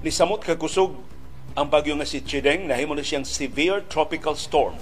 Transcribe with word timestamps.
Ni 0.00 0.08
samot 0.08 0.40
kakusog 0.40 0.96
ang 1.52 1.68
bagyo 1.68 1.92
nga 2.00 2.08
si 2.08 2.24
Chideng 2.24 2.64
nahimo 2.64 2.96
na 2.96 3.04
siyang 3.04 3.28
severe 3.28 3.84
tropical 3.84 4.32
storm. 4.32 4.72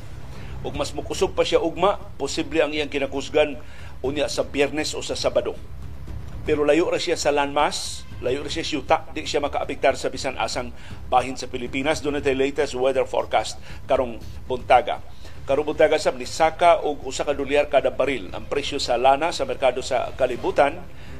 Ug 0.62 0.78
mas 0.78 0.94
mukusog 0.94 1.34
pa 1.34 1.42
siya 1.42 1.58
ugma, 1.58 1.98
posible 2.14 2.62
ang 2.62 2.70
iyang 2.70 2.86
kinakusgan 2.86 3.58
unya 3.98 4.30
sa 4.30 4.46
Biyernes 4.46 4.94
o 4.94 5.02
sa 5.02 5.18
Sabado. 5.18 5.58
Pero 6.46 6.62
layo 6.62 6.86
ra 6.86 7.02
siya 7.02 7.18
sa 7.18 7.34
landmass, 7.34 8.06
layo 8.22 8.46
ra 8.46 8.50
siya 8.50 8.62
siyuta, 8.62 9.10
di 9.10 9.26
siya 9.26 9.42
makaapektar 9.42 9.98
sa 9.98 10.06
bisan 10.06 10.38
asang 10.38 10.70
bahin 11.10 11.34
sa 11.34 11.50
Pilipinas. 11.50 11.98
Doon 11.98 12.22
natin 12.22 12.38
latest 12.38 12.78
weather 12.78 13.02
forecast 13.02 13.58
karong 13.90 14.22
buntaga. 14.46 15.02
Karong 15.50 15.66
buntaga 15.66 15.98
sab 15.98 16.14
ni 16.14 16.30
saka 16.30 16.78
og 16.78 17.02
usa 17.02 17.26
ka 17.26 17.34
dolyar 17.34 17.66
kada 17.66 17.90
baril 17.90 18.30
ang 18.30 18.46
presyo 18.46 18.78
sa 18.78 18.94
lana 18.94 19.34
sa 19.34 19.42
merkado 19.42 19.82
sa 19.82 20.14
kalibutan 20.14 20.78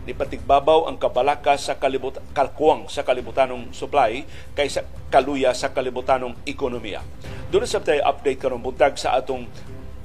ni 0.09 0.17
ang 0.17 0.97
kabalaka 0.97 1.61
sa 1.61 1.77
kalibutan 1.77 2.25
kalkuwang 2.33 2.89
sa 2.89 3.05
kalibutanong 3.05 3.77
supply 3.77 4.25
kaysa 4.57 4.89
kaluya 5.13 5.53
sa 5.53 5.69
kalibutanong 5.69 6.33
ekonomiya. 6.49 7.05
Doon 7.53 7.69
sa 7.69 7.85
tayo 7.85 8.01
update 8.09 8.41
karong 8.41 8.65
buntag 8.65 8.97
sa 8.97 9.21
atong 9.21 9.45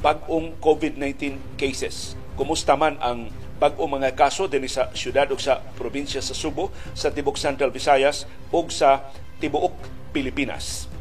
bag-ong 0.04 0.60
COVID-19 0.60 1.56
cases. 1.56 2.20
Kumusta 2.36 2.76
man 2.76 3.00
ang 3.00 3.32
bag-ong 3.64 4.04
mga 4.04 4.12
kaso 4.20 4.52
din 4.52 4.68
sa 4.68 4.92
syudad 4.92 5.32
o 5.32 5.40
sa 5.40 5.64
probinsya 5.80 6.20
sa 6.20 6.36
Subo, 6.36 6.76
sa 6.92 7.08
Tibok 7.08 7.40
Central 7.40 7.72
Visayas 7.72 8.28
o 8.52 8.68
sa 8.68 9.08
Tibuok 9.40 9.76
Pilipinas 10.12 10.93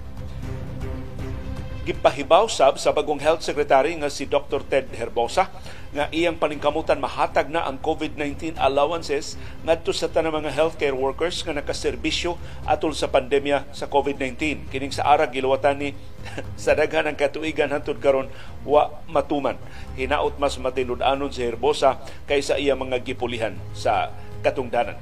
gipahibaw 1.82 2.46
sab 2.46 2.78
sa 2.78 2.94
bagong 2.94 3.18
health 3.18 3.42
secretary 3.42 3.98
nga 3.98 4.06
si 4.06 4.22
Dr. 4.22 4.62
Ted 4.62 4.86
Herbosa 4.94 5.50
nga 5.90 6.06
iyang 6.14 6.38
paningkamutan 6.38 7.02
mahatag 7.02 7.50
na 7.50 7.66
ang 7.66 7.74
COVID-19 7.82 8.54
allowances 8.54 9.34
ngadto 9.66 9.90
sa 9.90 10.06
tanang 10.06 10.38
mga 10.38 10.54
healthcare 10.54 10.94
workers 10.94 11.42
nga 11.42 11.50
nakaserbisyo 11.50 12.38
atol 12.70 12.94
sa 12.94 13.10
pandemya 13.10 13.66
sa 13.74 13.90
COVID-19 13.90 14.70
kining 14.70 14.94
sa 14.94 15.10
ara 15.10 15.26
giluwatan 15.26 15.82
ni 15.82 15.90
sa 16.62 16.78
daghan 16.78 17.10
ng 17.10 17.18
katuigan 17.18 17.74
hantud 17.74 17.98
karon 17.98 18.30
wa 18.62 19.02
matuman. 19.10 19.58
Hinaot 19.98 20.38
mas 20.38 20.54
matinud-anon 20.62 21.34
si 21.34 21.42
Herbosa 21.42 21.98
kaysa 22.30 22.62
iya 22.62 22.78
mga 22.78 23.02
gipulihan 23.02 23.58
sa 23.74 24.14
katungdanan. 24.46 24.94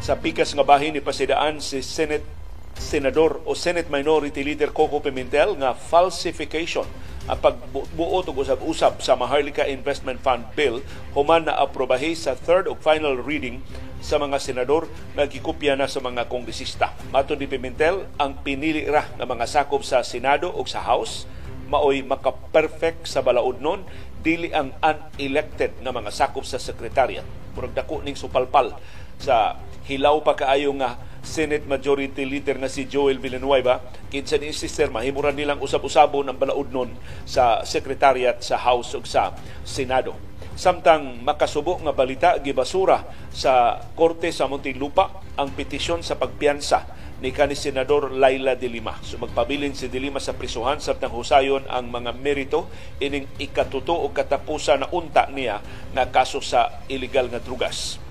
Sa 0.00 0.16
pikas 0.16 0.48
nga 0.56 0.64
bahin 0.64 0.96
ni 0.96 1.04
pasidaan 1.04 1.60
si 1.60 1.84
Senate 1.84 2.37
senador 2.78 3.42
o 3.44 3.52
Senate 3.52 3.90
Minority 3.92 4.40
Leader 4.46 4.72
Coco 4.72 5.02
Pimentel 5.02 5.58
nga 5.58 5.74
falsification 5.74 6.86
ang 7.28 7.36
pagbuot 7.44 8.24
og 8.32 8.40
usab-usab 8.40 9.04
sa 9.04 9.12
Maharlika 9.12 9.68
Investment 9.68 10.16
Fund 10.24 10.48
Bill 10.56 10.80
human 11.12 11.44
na 11.44 11.60
aprobahi 11.60 12.16
sa 12.16 12.32
third 12.32 12.64
o 12.64 12.72
final 12.80 13.20
reading 13.20 13.60
sa 14.00 14.16
mga 14.16 14.40
senador 14.40 14.88
nga 15.12 15.28
gikopya 15.28 15.76
na 15.76 15.84
sa 15.90 16.00
mga 16.00 16.24
kongresista. 16.32 16.96
Mato 17.12 17.36
ni 17.36 17.44
Pimentel, 17.44 18.08
ang 18.16 18.40
pinili 18.40 18.88
ra 18.88 19.04
nga 19.20 19.28
mga 19.28 19.44
sakop 19.44 19.84
sa 19.84 20.00
Senado 20.00 20.48
o 20.48 20.64
sa 20.64 20.80
House 20.80 21.28
maoy 21.68 22.00
maka-perfect 22.00 23.04
sa 23.04 23.20
balaod 23.20 23.60
nun 23.60 23.84
dili 24.24 24.48
ang 24.56 24.72
unelected 24.80 25.76
nga 25.84 25.92
mga 25.92 26.08
sakop 26.08 26.48
sa 26.48 26.56
secretariat. 26.56 27.28
Murag 27.52 27.76
dako 27.76 28.00
ning 28.00 28.16
supalpal 28.16 28.72
sa 29.20 29.60
hilaw 29.84 30.24
pa 30.24 30.32
kaayo 30.32 30.72
nga 30.80 30.96
Senate 31.22 31.66
Majority 31.66 32.24
Leader 32.24 32.56
nga 32.58 32.70
si 32.70 32.86
Joel 32.86 33.18
Villanueva 33.18 33.82
kinsa 34.08 34.40
ni 34.40 34.54
sister 34.54 34.88
mahimuran 34.88 35.36
nilang 35.36 35.60
usab-usabon 35.60 36.30
ang 36.30 36.38
balaod 36.38 36.70
nun 36.72 36.90
sa 37.28 37.62
Secretariat 37.66 38.40
sa 38.40 38.56
House 38.56 38.96
ug 38.96 39.04
sa 39.04 39.36
Senado. 39.66 40.16
Samtang 40.58 41.22
makasubo 41.22 41.78
nga 41.78 41.94
balita 41.94 42.34
gibasura 42.42 43.06
sa 43.30 43.78
Korte 43.94 44.34
sa 44.34 44.50
Muntinlupa 44.50 45.22
ang 45.38 45.54
petisyon 45.54 46.02
sa 46.02 46.18
pagpiyansa 46.18 46.98
ni 47.22 47.34
kani 47.34 47.54
Senador 47.54 48.14
Laila 48.14 48.54
de 48.54 48.66
Lima. 48.70 48.98
So 49.02 49.22
magpabilin 49.22 49.74
si 49.74 49.86
de 49.86 50.02
Lima 50.02 50.18
sa 50.18 50.34
prisuhan 50.34 50.82
samtang 50.82 51.14
husayon 51.14 51.66
ang 51.70 51.90
mga 51.90 52.14
merito 52.14 52.70
ining 52.98 53.26
ikatuto 53.38 53.94
o 53.94 54.10
katapusan 54.10 54.82
na 54.82 54.90
unta 54.90 55.30
niya 55.30 55.62
nga 55.94 56.10
kaso 56.10 56.42
sa 56.42 56.82
illegal 56.90 57.30
nga 57.30 57.42
drugas 57.42 58.07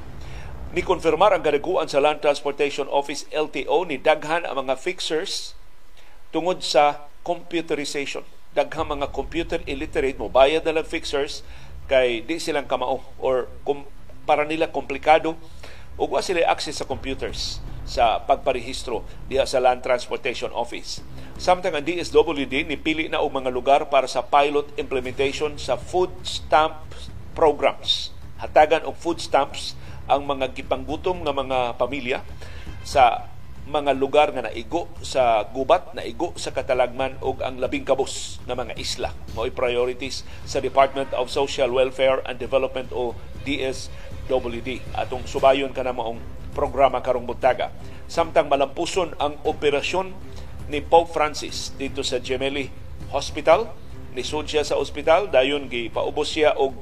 ni 0.77 0.85
konfirmar 0.85 1.33
ang 1.33 1.41
kadaguan 1.41 1.89
sa 1.89 1.97
Land 1.97 2.21
Transportation 2.21 2.85
Office 2.93 3.25
LTO 3.33 3.89
ni 3.89 3.97
daghan 3.97 4.45
ang 4.45 4.61
mga 4.61 4.77
fixers 4.77 5.57
tungod 6.29 6.61
sa 6.61 7.09
computerization. 7.25 8.21
Daghang 8.53 8.93
mga 8.93 9.09
computer 9.09 9.57
illiterate 9.65 10.21
mo 10.21 10.29
bayad 10.29 10.61
na 10.61 10.77
lang 10.77 10.85
fixers 10.85 11.41
kay 11.89 12.21
di 12.21 12.37
silang 12.37 12.69
kamao 12.69 13.01
or 13.17 13.49
kum, 13.65 13.89
para 14.29 14.45
nila 14.45 14.69
komplikado 14.69 15.33
ug 15.97 16.13
wa 16.13 16.21
sila 16.21 16.45
access 16.45 16.77
sa 16.77 16.85
computers 16.85 17.57
sa 17.81 18.21
pagparehistro 18.21 19.01
diha 19.33 19.49
sa 19.49 19.57
Land 19.57 19.81
Transportation 19.81 20.53
Office. 20.53 21.01
Samtang 21.41 21.73
ang 21.73 21.89
DSWD 21.89 22.69
ni 22.69 22.77
pili 22.77 23.09
na 23.09 23.25
og 23.25 23.33
mga 23.33 23.49
lugar 23.49 23.89
para 23.89 24.05
sa 24.05 24.21
pilot 24.21 24.69
implementation 24.77 25.57
sa 25.57 25.73
food 25.73 26.13
stamp 26.21 26.85
programs. 27.33 28.13
Hatagan 28.37 28.85
og 28.85 28.93
food 28.93 29.17
stamps 29.17 29.73
ang 30.07 30.23
mga 30.23 30.55
gipanggutom 30.55 31.23
nga 31.27 31.35
mga 31.35 31.59
pamilya 31.75 32.19
sa 32.87 33.27
mga 33.67 33.91
lugar 33.99 34.31
nga 34.31 34.47
naigo 34.47 34.87
sa 35.03 35.43
gubat, 35.51 35.91
naigo 35.91 36.31
sa 36.39 36.55
katalagman 36.55 37.19
ug 37.19 37.43
ang 37.43 37.59
labing 37.59 37.83
kabos 37.83 38.39
nga 38.47 38.55
mga 38.55 38.79
isla. 38.79 39.11
Mo'y 39.35 39.51
priorities 39.51 40.23
sa 40.47 40.63
Department 40.63 41.11
of 41.11 41.27
Social 41.27 41.75
Welfare 41.75 42.23
and 42.23 42.39
Development 42.39 42.87
o 42.95 43.11
DSWD. 43.43 44.95
Atong 44.95 45.27
subayon 45.27 45.75
ka 45.75 45.83
na 45.83 45.91
maong 45.91 46.23
programa 46.55 47.03
karong 47.03 47.27
buntaga. 47.27 47.75
Samtang 48.07 48.47
malampuson 48.47 49.11
ang 49.19 49.35
operasyon 49.43 50.15
ni 50.71 50.79
Pope 50.79 51.11
Francis 51.11 51.75
dito 51.75 52.07
sa 52.07 52.23
Gemelli 52.23 52.71
Hospital, 53.11 53.67
ni 54.15 54.23
siya 54.23 54.63
sa 54.63 54.79
ospital, 54.79 55.29
dayon 55.29 55.67
gipaubos 55.67 56.31
siya 56.31 56.55
og 56.55 56.73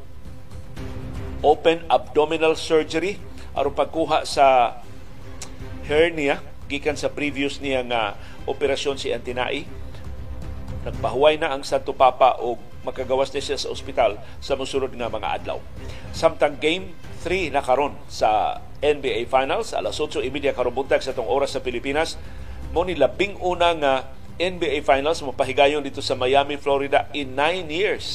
open 1.45 1.85
abdominal 1.85 2.57
surgery. 2.57 3.22
Aron 3.53 3.78
pagkuha 3.78 4.25
sa 4.25 4.81
hernia 5.85 6.41
gikan 6.66 6.97
sa 6.97 7.13
previous 7.13 7.61
niya 7.61 7.85
nga 7.85 8.17
operasyon 8.50 8.97
si 8.97 9.13
Antinai. 9.13 9.69
Nagpahuway 10.81 11.38
na 11.38 11.53
ang 11.53 11.61
Santo 11.61 11.94
Papa 11.94 12.41
og 12.41 12.57
makagawas 12.81 13.29
na 13.33 13.41
siya 13.41 13.57
sa 13.57 13.69
ospital 13.69 14.17
sa 14.41 14.57
musunod 14.57 14.89
nga 14.94 15.09
mga 15.09 15.41
adlaw. 15.41 15.61
Samtang 16.13 16.57
game 16.57 16.94
3 17.22 17.53
na 17.53 17.62
karon 17.62 17.97
sa 18.09 18.62
NBA 18.81 19.25
Finals 19.29 19.73
alas 19.73 19.97
8:30 19.97 20.53
karon 20.53 20.73
buntag 20.73 21.01
sa 21.01 21.13
tong 21.13 21.25
oras 21.25 21.57
sa 21.57 21.62
Pilipinas 21.62 22.22
mo 22.69 22.85
ni 22.85 22.94
labing 22.94 23.41
una 23.41 23.73
nga 23.73 23.94
NBA 24.38 24.85
Finals 24.85 25.23
mapahigayon 25.23 25.81
dito 25.81 26.03
sa 26.03 26.13
Miami, 26.13 26.59
Florida 26.59 27.09
in 27.16 27.33
9 27.33 27.72
years 27.72 28.06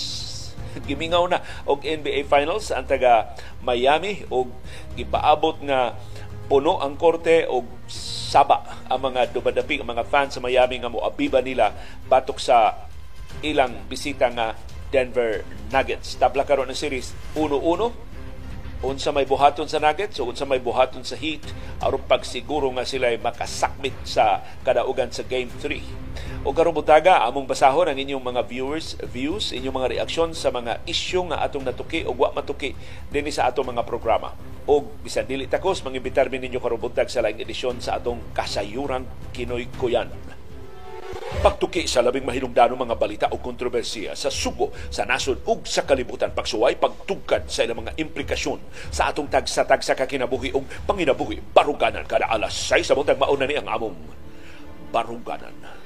gimingaw 0.87 1.25
na 1.27 1.43
og 1.67 1.83
NBA 1.83 2.27
Finals 2.31 2.71
ang 2.71 2.87
taga 2.87 3.35
Miami 3.63 4.23
og 4.31 4.51
gipaabot 4.95 5.59
nga 5.67 5.95
puno 6.51 6.83
ang 6.83 6.99
korte 6.99 7.47
og 7.47 7.67
saba 8.31 8.87
ang 8.91 9.11
mga 9.11 9.31
dumadapi 9.31 9.83
ang 9.83 9.89
mga 9.91 10.05
fans 10.07 10.35
sa 10.35 10.43
Miami 10.43 10.83
nga 10.83 10.91
moabiba 10.91 11.39
nila 11.39 11.71
batok 12.11 12.39
sa 12.43 12.87
ilang 13.47 13.87
bisita 13.87 14.27
nga 14.35 14.59
Denver 14.91 15.47
Nuggets. 15.71 16.19
Tabla 16.19 16.43
karon 16.43 16.67
ang 16.67 16.79
series 16.79 17.15
1-1 17.39 18.11
unsa 18.81 19.13
may 19.13 19.29
buhaton 19.29 19.69
sa 19.69 19.77
Nuggets 19.77 20.17
o 20.25 20.33
unsa 20.33 20.49
may 20.49 20.57
buhaton 20.57 21.05
sa 21.05 21.13
Heat 21.15 21.45
aron 21.85 22.01
pagsiguro 22.09 22.73
nga 22.73 22.89
sila 22.89 23.13
ay 23.13 23.21
makasakmit 23.21 23.93
sa 24.09 24.41
kadaugan 24.65 25.13
sa 25.13 25.23
Game 25.29 25.53
3. 25.53 25.85
O 26.41 26.57
karong 26.57 26.81
among 27.29 27.45
basahon 27.45 27.93
ang 27.93 28.01
inyong 28.01 28.25
mga 28.25 28.49
viewers, 28.49 28.97
views, 29.13 29.53
inyong 29.53 29.77
mga 29.77 29.91
reaksyon 29.93 30.33
sa 30.33 30.49
mga 30.49 30.81
isyu 30.89 31.29
nga 31.29 31.45
atong 31.45 31.69
natuki 31.69 32.01
o 32.09 32.17
wa 32.17 32.33
matuki 32.33 32.73
dinhi 33.13 33.29
sa 33.29 33.53
atong 33.53 33.77
mga 33.77 33.85
programa. 33.85 34.33
O 34.65 34.81
bisan 35.05 35.29
dili 35.29 35.45
takos, 35.45 35.85
mangibitar 35.85 36.33
ninyo 36.33 36.57
karong 36.57 36.81
sa 37.13 37.21
laing 37.21 37.45
edisyon 37.45 37.85
sa 37.85 38.01
atong 38.01 38.33
kasayuran 38.33 39.05
Kinoy 39.37 39.69
Kuyan 39.77 40.09
pagtuki 41.41 41.89
sa 41.89 42.05
labing 42.05 42.29
mahinungdanong 42.29 42.85
mga 42.85 42.97
balita 43.01 43.27
o 43.33 43.41
kontrobersiya 43.41 44.13
sa 44.13 44.29
sugo 44.29 44.77
sa 44.93 45.09
nasod 45.09 45.41
ug 45.49 45.65
sa 45.65 45.89
kalibutan 45.89 46.37
pagsuway 46.37 46.77
pagtugkad 46.77 47.49
sa 47.49 47.65
ilang 47.65 47.81
mga 47.81 47.97
implikasyon 47.97 48.61
sa 48.93 49.09
atong 49.09 49.31
tagsa-tagsa 49.31 49.97
ka 49.97 50.05
kinabuhi 50.05 50.53
ug 50.53 50.69
panginabuhi 50.85 51.41
baruganan 51.57 52.05
kada 52.05 52.29
alas 52.29 52.53
6 52.69 52.93
sa 52.93 52.95
buntag 52.99 53.17
mauna 53.17 53.49
ni 53.49 53.57
ang 53.57 53.73
among 53.73 53.97
baruganan. 54.93 55.80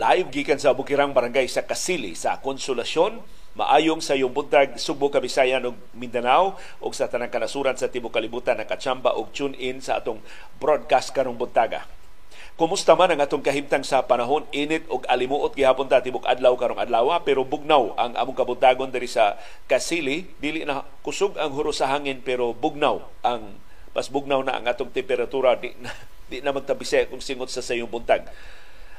Live 0.00 0.32
gikan 0.32 0.56
sa 0.56 0.72
Bukirang 0.72 1.12
Barangay 1.12 1.44
sa 1.44 1.68
Kasili 1.68 2.16
sa 2.16 2.40
Konsolasyon. 2.40 3.20
Maayong 3.52 4.00
sa 4.00 4.16
iyong 4.16 4.32
buntag 4.32 4.80
Subo, 4.80 5.12
Kabisayan 5.12 5.68
ug 5.68 5.76
Mindanao 5.92 6.56
ug 6.80 6.96
sa 6.96 7.04
tanang 7.04 7.28
kanasuran 7.28 7.76
sa 7.76 7.92
Tibuok 7.92 8.16
Kalibutan 8.16 8.56
nakatsamba 8.56 9.12
og 9.12 9.36
tune 9.36 9.52
in 9.60 9.84
sa 9.84 10.00
atong 10.00 10.24
broadcast 10.56 11.12
karong 11.12 11.36
buntaga. 11.36 11.99
Kumusta 12.60 12.92
man 12.92 13.08
ang 13.08 13.24
atong 13.24 13.40
kahimtang 13.40 13.80
sa 13.80 14.04
panahon, 14.04 14.44
init 14.52 14.84
og 14.92 15.08
alimuot 15.08 15.56
gihapon 15.56 15.88
ta 15.88 16.04
tibok 16.04 16.28
adlaw 16.28 16.52
karong 16.60 16.76
adlaw 16.76 17.08
pero 17.24 17.40
bugnaw 17.40 17.96
ang 17.96 18.12
among 18.12 18.36
kabuntagon 18.36 18.92
diri 18.92 19.08
sa 19.08 19.40
Kasili, 19.64 20.28
dili 20.44 20.68
na 20.68 20.84
kusog 21.00 21.40
ang 21.40 21.56
huro 21.56 21.72
sa 21.72 21.88
hangin 21.88 22.20
pero 22.20 22.52
bugnaw 22.52 23.00
ang 23.24 23.56
pas 23.96 24.12
bugnaw 24.12 24.44
na 24.44 24.60
ang 24.60 24.68
atong 24.68 24.92
temperatura. 24.92 25.56
Di 25.56 25.72
na, 25.80 25.88
di 26.28 26.44
na 26.44 26.52
magtabise 26.52 27.08
kung 27.08 27.24
singot 27.24 27.48
sa 27.48 27.64
sayong 27.64 27.88
buntag. 27.88 28.28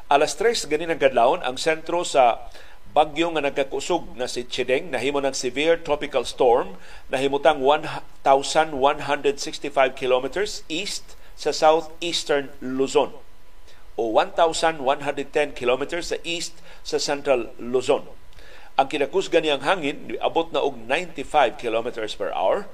Alas 0.10 0.34
3 0.34 0.66
ganin 0.66 0.90
ang 0.90 0.98
kadlawon 0.98 1.46
ang 1.46 1.62
sentro 1.62 2.02
sa 2.02 2.50
bagyo 2.98 3.30
nga 3.30 3.46
nagkakusog 3.46 4.18
na 4.18 4.26
si 4.26 4.42
Chideng 4.42 4.90
nahimo 4.90 5.22
ng 5.22 5.38
severe 5.38 5.86
tropical 5.86 6.26
storm 6.26 6.82
nahimutang 7.14 7.62
1,165 7.62 8.74
kilometers 9.94 10.66
east 10.66 11.14
sa 11.38 11.54
southeastern 11.54 12.50
Luzon 12.58 13.14
o 14.02 14.10
1,110 14.18 14.82
kilometers 15.54 16.10
sa 16.10 16.18
east 16.26 16.58
sa 16.82 16.98
central 16.98 17.54
Luzon. 17.62 18.10
Ang 18.82 18.90
kinakusgan 18.90 19.46
niyang 19.46 19.62
hangin 19.62 20.18
abot 20.18 20.50
na 20.50 20.66
og 20.66 20.74
95 20.90 21.62
kilometers 21.62 22.18
per 22.18 22.34
hour, 22.34 22.66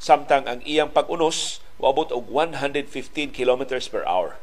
samtang 0.00 0.48
ang 0.48 0.64
iyang 0.64 0.88
pag-unos 0.88 1.60
abot 1.76 2.08
og 2.08 2.32
115 2.32 3.28
kilometers 3.28 3.92
per 3.92 4.08
hour. 4.08 4.40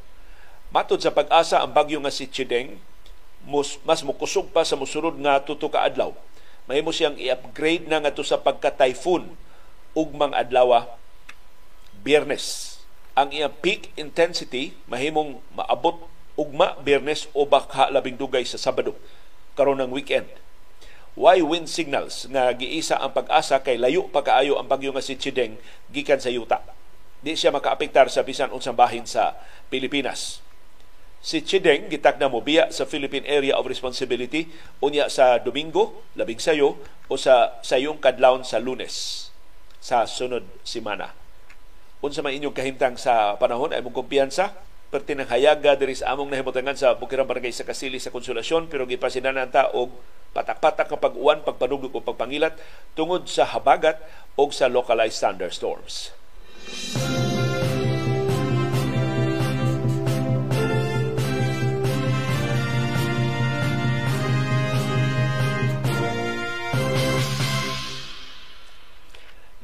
Matod 0.70 1.02
sa 1.02 1.10
pag-asa 1.10 1.66
ang 1.66 1.74
bagyo 1.74 1.98
nga 2.06 2.14
si 2.14 2.30
Chideng 2.30 2.78
mas, 3.48 3.82
mas 3.82 4.06
mukusog 4.06 4.54
pa 4.54 4.62
sa 4.62 4.78
musunod 4.78 5.18
nga 5.18 5.42
tuto 5.42 5.74
ka 5.74 5.82
adlaw. 5.82 6.14
Mahimo 6.70 6.92
siyang 6.94 7.18
i-upgrade 7.18 7.90
na 7.90 8.04
nga 8.04 8.14
to 8.14 8.22
sa 8.22 8.38
pagka-typhoon 8.38 9.34
ugmang 9.98 10.36
adlaw 10.38 10.86
Biyernes. 12.04 12.78
Ang 13.18 13.34
iyang 13.34 13.56
peak 13.64 13.90
intensity 13.98 14.78
mahimong 14.86 15.42
maabot 15.56 16.06
ugma 16.38 16.78
Biyernes 16.86 17.28
o 17.34 17.50
baka 17.50 17.90
labing 17.90 18.16
dugay 18.16 18.46
sa 18.46 18.62
Sabado 18.62 18.94
karon 19.58 19.82
ng 19.82 19.90
weekend. 19.90 20.30
Why 21.18 21.42
wind 21.42 21.66
signals 21.66 22.30
nga 22.30 22.54
giisa 22.54 23.02
ang 23.02 23.18
pag-asa 23.18 23.58
kay 23.66 23.82
layo 23.82 24.06
pa 24.06 24.22
kaayo 24.22 24.62
ang 24.62 24.70
bagyo 24.70 24.94
nga 24.94 25.02
si 25.02 25.18
Chideng 25.18 25.58
gikan 25.90 26.22
sa 26.22 26.30
yuta. 26.30 26.62
Di 27.26 27.34
siya 27.34 27.50
makaapektar 27.50 28.14
sa 28.14 28.22
bisan 28.22 28.54
unsang 28.54 28.78
bahin 28.78 29.10
sa 29.10 29.34
Pilipinas. 29.74 30.46
Si 31.18 31.42
Chideng 31.42 31.90
gitakda 31.90 32.30
mo 32.30 32.46
biya 32.46 32.70
sa 32.70 32.86
Philippine 32.86 33.26
Area 33.26 33.58
of 33.58 33.66
Responsibility 33.66 34.54
unya 34.78 35.10
sa 35.10 35.42
Domingo, 35.42 36.06
labing 36.14 36.38
sayo 36.38 36.78
o 37.10 37.18
sa 37.18 37.58
sayong 37.66 37.98
kadlawon 37.98 38.46
sa 38.46 38.62
Lunes 38.62 39.28
sa 39.82 40.06
sunod 40.06 40.46
semana. 40.62 41.18
Unsa 42.06 42.22
man 42.22 42.38
inyong 42.38 42.54
kahimtang 42.54 42.94
sa 42.94 43.34
panahon 43.42 43.74
ay 43.74 43.82
mong 43.82 44.06
kumpiyansa 44.06 44.54
perti 44.88 45.20
ng 45.20 45.28
hayaga 45.28 45.76
diri 45.76 45.92
sa 46.00 46.16
among 46.16 46.32
nahimutangan 46.32 46.80
sa 46.80 46.96
Bukirang 46.96 47.28
Barangay 47.28 47.52
sa 47.52 47.68
Kasili 47.68 48.00
sa 48.00 48.08
Konsolasyon 48.08 48.72
pero 48.72 48.88
gipasinan 48.88 49.36
ta 49.52 49.68
og 49.76 49.92
patak-patak 50.32 50.88
nga 50.88 51.00
pag-uwan, 51.00 51.44
pagpanugdog 51.44 51.92
o 51.92 52.00
pagpangilat 52.00 52.56
tungod 52.96 53.28
sa 53.28 53.44
habagat 53.44 54.00
o 54.40 54.48
sa 54.48 54.72
localized 54.72 55.20
thunderstorms. 55.20 56.16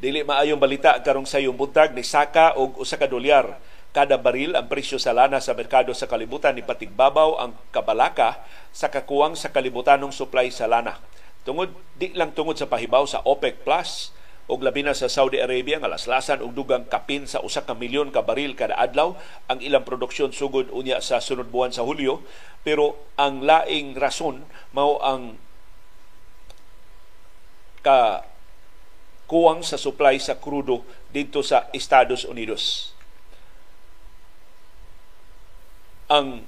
Dili 0.03 0.19
maayong 0.19 0.59
balita 0.59 0.99
karong 0.99 1.23
sayong 1.23 1.55
buntag 1.55 1.95
ni 1.95 2.03
Saka 2.03 2.59
og 2.59 2.75
usa 2.75 2.99
ka 2.99 3.07
dolyar 3.07 3.55
kada 3.94 4.18
baril 4.18 4.57
ang 4.57 4.66
presyo 4.66 4.98
sa 4.98 5.13
lana 5.13 5.38
sa 5.38 5.54
merkado 5.54 5.94
sa 5.94 6.10
kalibutan 6.10 6.57
ni 6.57 6.66
patigbabaw 6.66 7.38
ang 7.38 7.54
kabalaka 7.69 8.42
sa 8.74 8.90
kakuwang 8.90 9.38
sa 9.38 9.54
kalibutanong 9.54 10.10
supply 10.10 10.50
sa 10.50 10.66
lana. 10.66 10.98
Tungod 11.45 11.69
di 11.94 12.10
lang 12.18 12.34
tungod 12.34 12.57
sa 12.57 12.66
pahibaw 12.66 13.06
sa 13.06 13.22
OPEC 13.22 13.62
Plus 13.62 14.10
og 14.50 14.60
labi 14.66 14.84
na 14.84 14.98
sa 14.98 15.07
Saudi 15.07 15.40
Arabia 15.40 15.80
nga 15.80 15.88
laslasan 15.88 16.42
og 16.44 16.57
dugang 16.57 16.90
kapin 16.90 17.30
sa 17.30 17.40
usa 17.45 17.63
ka 17.63 17.78
milyon 17.78 18.10
ka 18.10 18.25
baril 18.25 18.57
kada 18.57 18.75
adlaw 18.75 19.16
ang 19.48 19.62
ilang 19.63 19.88
produksyon 19.88 20.36
sugod 20.36 20.68
unya 20.74 21.00
sa 21.00 21.24
sunod 21.24 21.48
buwan 21.48 21.72
sa 21.72 21.86
Hulyo 21.86 22.25
pero 22.66 22.98
ang 23.16 23.45
laing 23.45 23.95
rason 23.95 24.44
mao 24.75 25.00
ang 25.00 25.40
ka 27.86 28.25
kuwang 29.30 29.63
sa 29.63 29.80
supply 29.80 30.19
sa 30.19 30.36
krudo 30.36 30.84
dito 31.13 31.40
sa 31.40 31.72
Estados 31.72 32.28
Unidos 32.28 32.92
ang 36.11 36.44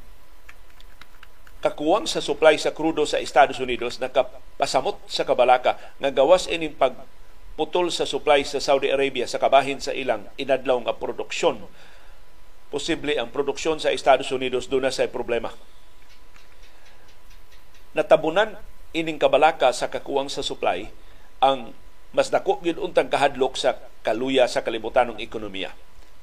kakuwang 1.63 2.05
sa 2.05 2.21
supply 2.21 2.59
sa 2.61 2.75
krudo 2.75 3.09
sa 3.09 3.17
Estados 3.17 3.57
Unidos 3.57 3.97
nakapasamot 3.97 5.01
sa 5.09 5.25
kabalaka 5.25 5.81
nga 5.97 6.13
gawas 6.13 6.45
ining 6.45 6.77
pagputol 6.77 7.89
sa 7.89 8.05
supply 8.05 8.45
sa 8.45 8.61
Saudi 8.61 8.93
Arabia 8.93 9.25
sa 9.25 9.41
kabahin 9.41 9.81
sa 9.81 9.89
ilang 9.89 10.29
inadlaw 10.37 10.85
nga 10.85 10.93
produksyon. 10.93 11.65
Posible 12.69 13.17
ang 13.17 13.33
produksyon 13.33 13.81
sa 13.81 13.89
Estados 13.89 14.29
Unidos 14.29 14.69
doon 14.69 14.85
na 14.85 14.93
sa 14.93 15.07
problema. 15.09 15.49
Natabunan 17.97 18.59
ining 18.93 19.17
kabalaka 19.17 19.71
sa 19.73 19.89
kakuwang 19.89 20.29
sa 20.29 20.45
supply 20.45 20.91
ang 21.41 21.73
mas 22.15 22.31
dako 22.31 22.63
gyud 22.63 22.79
untang 22.79 23.11
kahadlok 23.11 23.59
sa 23.59 23.75
kaluya 24.05 24.47
sa 24.47 24.63
kalibutanong 24.63 25.19
ekonomiya 25.19 25.73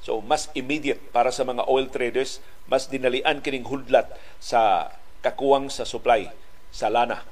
So 0.02 0.18
mas 0.18 0.50
immediate 0.58 0.98
para 1.14 1.30
sa 1.30 1.46
mga 1.46 1.64
oil 1.70 1.86
traders, 1.86 2.42
mas 2.66 2.90
dinalian 2.90 3.38
kining 3.38 3.66
hudlat 3.70 4.10
sa 4.42 4.90
kakuwang 5.22 5.70
sa 5.70 5.86
supply 5.86 6.28
sa 6.74 6.90
lana. 6.90 7.22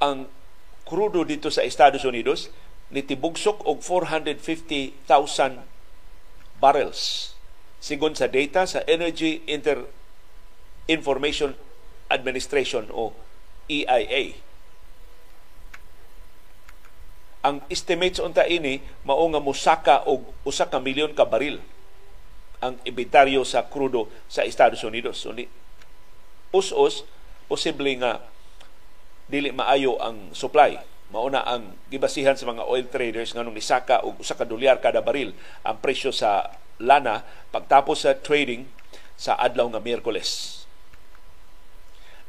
Ang 0.00 0.26
krudo 0.88 1.22
dito 1.22 1.52
sa 1.52 1.62
Estados 1.62 2.02
Unidos 2.08 2.48
nitibugsok 2.92 3.64
og 3.64 3.80
450,000 3.80 5.00
barrels 6.60 7.32
sigon 7.82 8.14
sa 8.14 8.28
data 8.30 8.62
sa 8.68 8.84
Energy 8.86 9.42
Inter 9.50 9.88
Information 10.86 11.56
Administration 12.12 12.86
o 12.94 13.10
EIA 13.66 14.38
ang 17.42 17.58
estimates 17.66 18.22
unta 18.22 18.46
ini 18.46 18.78
mao 19.02 19.26
nga 19.26 19.42
musaka 19.42 20.06
og 20.06 20.30
usa 20.46 20.70
ka 20.70 20.78
milyon 20.78 21.10
ka 21.12 21.26
baril 21.26 21.58
ang 22.62 22.78
inventaryo 22.86 23.42
sa 23.42 23.66
krudo 23.66 24.06
sa 24.30 24.46
Estados 24.46 24.86
Unidos. 24.86 25.18
So, 25.18 25.34
ni, 25.34 25.50
us-us, 26.54 27.02
posible 27.50 27.90
nga 27.98 28.22
dili 29.26 29.50
maayo 29.50 29.98
ang 29.98 30.30
supply. 30.30 30.78
Mauna 31.10 31.42
ang 31.42 31.74
gibasihan 31.90 32.38
sa 32.38 32.46
mga 32.46 32.64
oil 32.64 32.86
traders 32.86 33.34
nga 33.34 33.42
nung 33.42 33.58
isaka 33.58 34.06
og 34.06 34.22
usa 34.22 34.38
ka 34.38 34.46
dolyar 34.46 34.78
kada 34.78 35.02
baril 35.02 35.34
ang 35.66 35.82
presyo 35.82 36.14
sa 36.14 36.54
lana 36.78 37.26
pagtapos 37.50 38.06
sa 38.06 38.14
trading 38.14 38.64
sa 39.18 39.34
adlaw 39.36 39.66
nga 39.74 39.82
Miyerkules. 39.82 40.62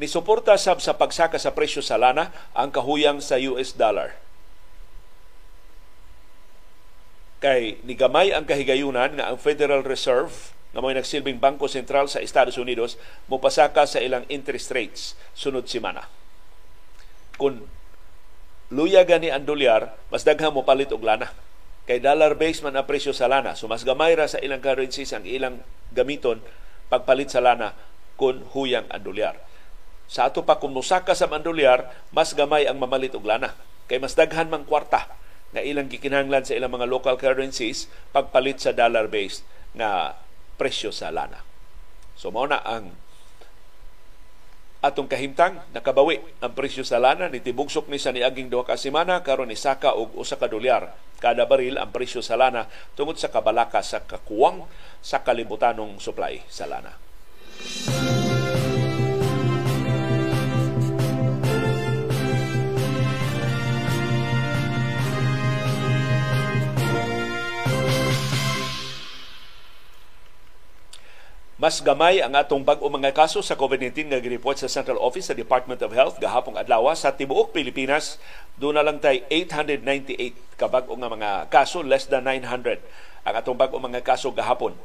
Ni 0.01 0.09
suporta 0.09 0.57
sab 0.57 0.81
sa 0.81 0.97
pagsaka 0.97 1.37
sa 1.37 1.53
presyo 1.53 1.85
sa 1.85 2.01
lana 2.01 2.33
ang 2.57 2.73
kahuyang 2.73 3.21
sa 3.21 3.37
US 3.37 3.77
dollar 3.77 4.17
kay 7.43 7.83
nigamay 7.83 8.31
ang 8.31 8.47
kahigayunan 8.47 9.19
nga 9.19 9.27
ang 9.27 9.35
Federal 9.35 9.83
Reserve 9.83 10.55
nga 10.71 10.79
may 10.79 10.95
nagsilbing 10.95 11.43
bangko 11.43 11.67
sentral 11.67 12.07
sa 12.07 12.23
Estados 12.23 12.55
Unidos 12.55 12.95
mopasaka 13.27 13.83
sa 13.83 13.99
ilang 13.99 14.23
interest 14.31 14.71
rates 14.71 15.19
sunod 15.35 15.67
semana. 15.67 16.07
Kung 17.35 17.67
luya 18.71 19.03
gani 19.03 19.27
ang 19.27 19.43
dolyar, 19.43 19.91
mas 20.07 20.23
daghang 20.23 20.55
mo 20.55 20.63
palit 20.63 20.95
og 20.95 21.03
lana. 21.03 21.35
Kay 21.83 21.99
dollar 21.99 22.39
base 22.39 22.63
man 22.63 22.79
ang 22.79 22.87
presyo 22.87 23.11
sa 23.11 23.27
lana. 23.27 23.59
So 23.59 23.67
mas 23.67 23.83
gamay 23.83 24.15
ra 24.15 24.23
sa 24.23 24.39
ilang 24.39 24.63
currencies 24.63 25.11
ang 25.11 25.27
ilang 25.27 25.59
gamiton 25.91 26.39
pagpalit 26.87 27.27
sa 27.27 27.43
lana 27.43 27.75
kung 28.15 28.39
huyang 28.55 28.87
ang 28.87 29.03
dolyar. 29.03 29.35
Sa 30.07 30.31
ato 30.31 30.47
pa 30.47 30.63
kung 30.63 30.71
musaka 30.71 31.11
sa 31.11 31.27
mandolyar, 31.27 31.91
mas 32.15 32.31
gamay 32.31 32.71
ang 32.71 32.79
mamalit 32.79 33.11
og 33.11 33.27
lana. 33.27 33.51
Kay 33.91 33.99
mas 33.99 34.15
daghan 34.15 34.47
mang 34.47 34.63
kwarta 34.63 35.22
na 35.53 35.61
ilang 35.61 35.87
gikinahanglan 35.87 36.43
sa 36.43 36.57
ilang 36.57 36.73
mga 36.73 36.89
local 36.89 37.15
currencies 37.15 37.87
pagpalit 38.11 38.59
sa 38.59 38.73
dollar-based 38.73 39.45
na 39.77 40.17
presyo 40.57 40.89
sa 40.89 41.13
lana. 41.13 41.41
So 42.17 42.29
mao 42.29 42.45
na 42.45 42.61
ang 42.61 42.93
atong 44.83 45.07
kahimtang 45.07 45.63
nakabawi 45.71 46.19
ang 46.43 46.51
presyo 46.51 46.83
sa 46.83 46.99
lana 46.99 47.31
ni 47.31 47.39
tibugsok 47.39 47.87
ni 47.87 47.95
sa 47.95 48.11
niaging 48.11 48.51
duha 48.51 48.67
ka 48.67 48.75
semana 48.75 49.23
karon 49.23 49.47
ni 49.47 49.55
saka 49.55 49.95
og 49.95 50.11
usa 50.19 50.35
ka 50.35 50.51
dolyar 50.51 50.91
kada 51.23 51.47
baril 51.47 51.79
ang 51.79 51.87
presyo 51.95 52.19
sa 52.19 52.35
lana 52.35 52.67
tungod 52.99 53.15
sa 53.15 53.31
kabalaka 53.31 53.79
sa 53.79 54.03
kakuwang 54.03 54.67
sa 54.99 55.23
kalibutanong 55.23 56.03
supply 56.03 56.43
sa 56.51 56.67
lana. 56.67 56.99
Mas 71.63 71.79
gamay 71.79 72.19
ang 72.19 72.35
atong 72.35 72.59
bag-o 72.59 72.91
mga 72.91 73.15
kaso 73.15 73.39
sa 73.39 73.55
COVID-19 73.55 74.11
nga 74.11 74.19
gireport 74.19 74.59
sa 74.59 74.67
Central 74.67 74.99
Office 74.99 75.31
sa 75.31 75.31
Department 75.31 75.79
of 75.79 75.95
Health 75.95 76.19
gahapong 76.19 76.59
adlaw 76.59 76.91
sa 76.91 77.15
tibuok 77.15 77.55
Pilipinas. 77.55 78.19
Doon 78.59 78.75
na 78.75 78.83
lang 78.83 78.99
tay 78.99 79.23
898 79.31 80.59
ka 80.59 80.67
bag-o 80.67 80.91
nga 80.99 81.07
mga 81.07 81.47
kaso, 81.47 81.79
less 81.79 82.03
than 82.11 82.27
900 82.27 82.83
ang 83.23 83.35
atong 83.39 83.55
bag-o 83.55 83.79
mga 83.79 84.03
kaso 84.03 84.27
gahapon. 84.35 84.75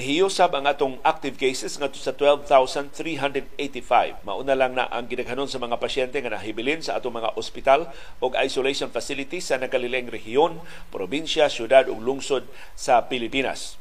Nihiyusab 0.00 0.56
ang 0.56 0.64
atong 0.64 0.96
active 1.04 1.36
cases 1.36 1.76
ngadto 1.76 2.00
sa 2.00 2.16
12,385. 2.16 4.24
Mauna 4.24 4.56
lang 4.56 4.80
na 4.80 4.88
ang 4.88 5.12
gidaghanon 5.12 5.52
sa 5.52 5.60
mga 5.60 5.76
pasyente 5.76 6.16
nga 6.24 6.32
nahibilin 6.32 6.80
sa 6.80 6.96
atong 6.96 7.20
mga 7.20 7.36
ospital 7.36 7.84
o 8.24 8.32
isolation 8.40 8.88
facilities 8.88 9.52
sa 9.52 9.60
nakaliling 9.60 10.08
rehiyon, 10.08 10.56
probinsya, 10.88 11.52
syudad 11.52 11.84
ug 11.92 12.00
lungsod 12.00 12.48
sa 12.72 13.04
Pilipinas 13.12 13.76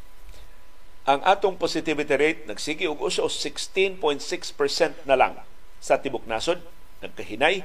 ang 1.07 1.23
atong 1.23 1.55
positivity 1.55 2.19
rate 2.19 2.41
nagsige 2.51 2.83
og 2.91 2.99
uso 2.99 3.23
16.6% 3.31 5.07
na 5.07 5.15
lang 5.15 5.39
sa 5.79 6.03
tibok 6.03 6.27
nasod 6.27 6.59
nagkahinay 6.99 7.63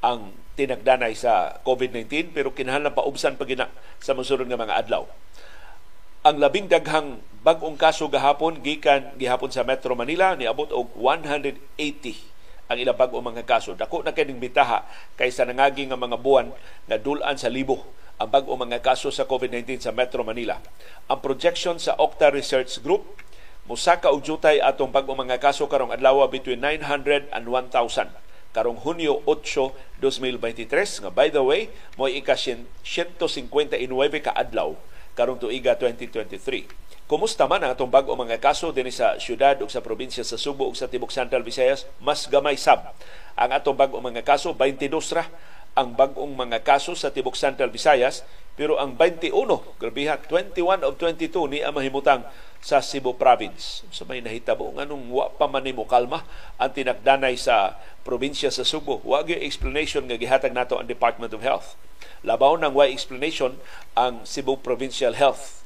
ang 0.00 0.32
tinagdanay 0.56 1.12
sa 1.12 1.60
COVID-19 1.68 2.32
pero 2.32 2.56
kinahanglan 2.56 2.96
pa 2.96 3.04
gina 3.44 3.68
sa 4.00 4.16
mosunod 4.16 4.48
nga 4.48 4.56
mga 4.56 4.78
adlaw. 4.80 5.04
Ang 6.24 6.40
labing 6.40 6.66
daghang 6.72 7.20
bag-ong 7.44 7.76
kaso 7.76 8.08
gahapon 8.08 8.64
gikan 8.64 9.12
gihapon 9.20 9.52
sa 9.52 9.68
Metro 9.68 9.92
Manila 9.92 10.32
niabot 10.32 10.72
og 10.72 10.96
180 10.96 11.60
ang 12.68 12.76
ilang 12.76 12.96
bag-ong 12.96 13.36
mga 13.36 13.44
kaso. 13.44 13.76
Dako 13.76 14.00
na 14.00 14.16
kining 14.16 14.40
bitaha 14.40 14.88
kaysa 15.20 15.44
nangagi 15.44 15.84
nga 15.88 16.00
mga 16.00 16.16
buwan 16.16 16.56
na 16.88 16.96
dulan 16.96 17.36
sa 17.36 17.52
libo 17.52 17.84
ang 18.18 18.28
bag-o 18.34 18.58
mga 18.58 18.82
kaso 18.82 19.14
sa 19.14 19.22
COVID-19 19.30 19.78
sa 19.78 19.94
Metro 19.94 20.26
Manila. 20.26 20.58
Ang 21.06 21.22
projection 21.22 21.78
sa 21.78 21.94
Octa 21.94 22.34
Research 22.34 22.82
Group, 22.82 23.06
musaka 23.70 24.10
og 24.10 24.26
jutay 24.26 24.58
atong 24.58 24.90
bag-o 24.90 25.14
mga 25.14 25.38
kaso 25.38 25.70
karong 25.70 25.94
adlaw 25.94 26.26
between 26.26 26.58
900 26.58 27.30
and 27.30 27.46
1,000 27.46 28.10
karong 28.48 28.80
Hunyo 28.80 29.22
8, 29.28 30.02
2023 30.02 31.04
nga 31.04 31.10
by 31.12 31.28
the 31.28 31.44
way 31.44 31.68
mo 32.00 32.08
ika 32.08 32.34
159 32.34 33.20
ka 34.24 34.32
adlaw 34.34 34.74
karong 35.12 35.38
tuiga 35.38 35.76
2023. 35.76 36.88
Kumusta 37.08 37.48
man 37.48 37.64
ang 37.64 37.72
atong 37.72 37.88
bag-o 37.88 38.12
mga 38.12 38.36
kaso 38.36 38.68
dinhi 38.72 38.92
sa 38.92 39.16
syudad 39.16 39.56
ug 39.64 39.72
sa 39.72 39.80
probinsya 39.80 40.24
sa 40.24 40.36
Subo 40.36 40.68
ug 40.68 40.76
sa 40.76 40.88
tibok 40.88 41.08
Central 41.12 41.44
Visayas 41.44 41.88
mas 42.00 42.28
gamay 42.28 42.56
sab. 42.56 42.92
Ang 43.38 43.50
atong 43.54 43.76
bag-o 43.76 44.00
mga 44.00 44.24
kaso 44.24 44.52
22 44.56 44.90
ra 45.16 45.24
ang 45.78 45.94
bagong 45.94 46.34
mga 46.34 46.66
kaso 46.66 46.98
sa 46.98 47.14
Tibok 47.14 47.38
Central 47.38 47.70
Visayas 47.70 48.26
pero 48.58 48.74
ang 48.82 48.98
21, 48.98 49.30
grabiha, 49.78 50.18
21 50.26 50.82
of 50.82 50.98
22 50.98 51.30
ni 51.46 51.62
ang 51.62 51.78
mahimutang 51.78 52.26
sa 52.58 52.82
Cebu 52.82 53.14
Province. 53.14 53.86
Sa 53.94 54.02
may 54.02 54.18
nahitabo 54.18 54.74
nganong 54.74 55.14
wa 55.14 55.30
pa 55.30 55.46
man 55.46 55.62
mo 55.70 55.86
kalma 55.86 56.26
ang 56.58 56.74
tinagdanay 56.74 57.38
sa 57.38 57.78
probinsya 58.02 58.50
sa 58.50 58.66
Subo. 58.66 58.98
Wa 59.06 59.22
explanation 59.22 60.10
nga 60.10 60.18
gihatag 60.18 60.50
nato 60.50 60.74
ang 60.74 60.90
Department 60.90 61.30
of 61.30 61.46
Health. 61.46 61.78
Labaw 62.26 62.58
nang 62.58 62.74
wa 62.74 62.90
explanation 62.90 63.62
ang 63.94 64.26
Cebu 64.26 64.58
Provincial 64.58 65.14
Health 65.14 65.62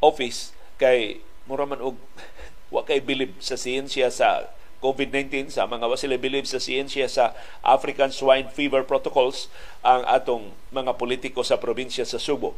Office 0.00 0.56
kay 0.80 1.20
mura 1.44 1.68
man 1.68 1.84
og 1.84 2.00
wa 2.74 2.80
kay 2.88 3.04
bilib 3.04 3.36
sa 3.36 3.60
siyensya 3.60 4.08
sa 4.08 4.48
COVID-19 4.80 5.52
sa 5.52 5.68
mga 5.68 5.84
wasila 5.84 6.16
believe 6.16 6.48
sa 6.48 6.56
siyensya 6.56 7.04
sa 7.04 7.36
African 7.60 8.08
Swine 8.08 8.48
Fever 8.48 8.82
Protocols 8.88 9.52
ang 9.84 10.08
atong 10.08 10.56
mga 10.72 10.96
politiko 10.96 11.44
sa 11.44 11.60
probinsya 11.60 12.08
sa 12.08 12.16
Subo. 12.16 12.56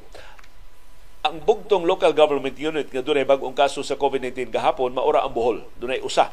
Ang 1.22 1.42
bugtong 1.42 1.86
local 1.86 2.14
government 2.14 2.54
unit 2.58 2.90
nga 2.90 3.02
dunay 3.02 3.26
bag-ong 3.26 3.54
kaso 3.54 3.82
sa 3.82 3.98
COVID-19 3.98 4.54
gahapon 4.54 4.94
maura 4.94 5.22
ang 5.22 5.34
Bohol, 5.34 5.66
dunay 5.78 6.02
usa. 6.02 6.30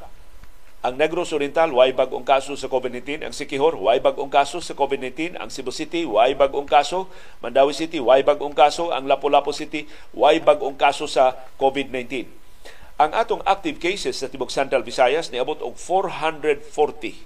Ang 0.79 0.95
Negros 0.95 1.35
Oriental, 1.35 1.75
way 1.75 1.91
bag-ong 1.91 2.23
kaso 2.23 2.55
sa 2.55 2.71
COVID-19. 2.71 3.27
Ang 3.27 3.35
Sikihor, 3.35 3.75
way 3.75 3.99
bag-ong 3.99 4.31
kaso 4.31 4.63
sa 4.63 4.71
COVID-19. 4.71 5.35
Ang 5.35 5.51
Cebu 5.51 5.75
City, 5.75 6.07
way 6.07 6.31
bag-ong 6.31 6.71
kaso. 6.71 7.11
Mandawi 7.43 7.75
City, 7.75 7.99
way 7.99 8.23
bag-ong 8.23 8.55
kaso. 8.55 8.87
Ang 8.95 9.03
Lapu-Lapu 9.03 9.51
City, 9.51 9.91
way 10.15 10.39
bag-ong 10.39 10.79
kaso 10.79 11.03
sa 11.03 11.35
COVID-19 11.59 12.38
ang 12.99 13.15
atong 13.15 13.39
active 13.47 13.79
cases 13.79 14.19
sa 14.19 14.27
Tibok 14.27 14.51
Central 14.51 14.83
Visayas 14.83 15.31
niabot 15.31 15.55
og 15.63 15.79
440. 15.79 16.67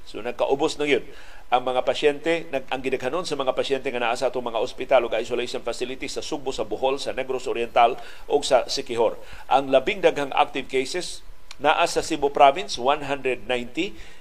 So 0.06 0.22
nagkaubos 0.22 0.77
na 0.77 0.86
yun. 0.86 1.01
Ang 1.50 1.65
mga 1.65 1.82
pasyente, 1.82 2.46
nag 2.53 2.70
ang 2.70 2.82
gidaghanon 2.86 3.25
sa 3.25 3.34
mga 3.34 3.58
pasyente 3.58 3.89
nga 3.89 3.98
naa 3.98 4.13
sa 4.13 4.30
atong 4.30 4.46
mga 4.46 4.62
ospital 4.62 5.10
ug 5.10 5.18
isolation 5.18 5.65
facilities 5.65 6.13
sa 6.13 6.22
Sugbo, 6.22 6.53
sa 6.53 6.62
Bohol, 6.62 7.01
sa 7.01 7.10
Negros 7.10 7.50
Oriental 7.50 7.98
ug 8.30 8.46
sa 8.46 8.70
Sikihor. 8.70 9.18
Ang 9.50 9.74
labing 9.74 10.06
daghang 10.06 10.30
active 10.38 10.70
cases 10.70 11.25
naa 11.58 11.89
sa 11.89 12.06
Cebu 12.06 12.30
Province 12.30 12.77
190, 12.77 13.50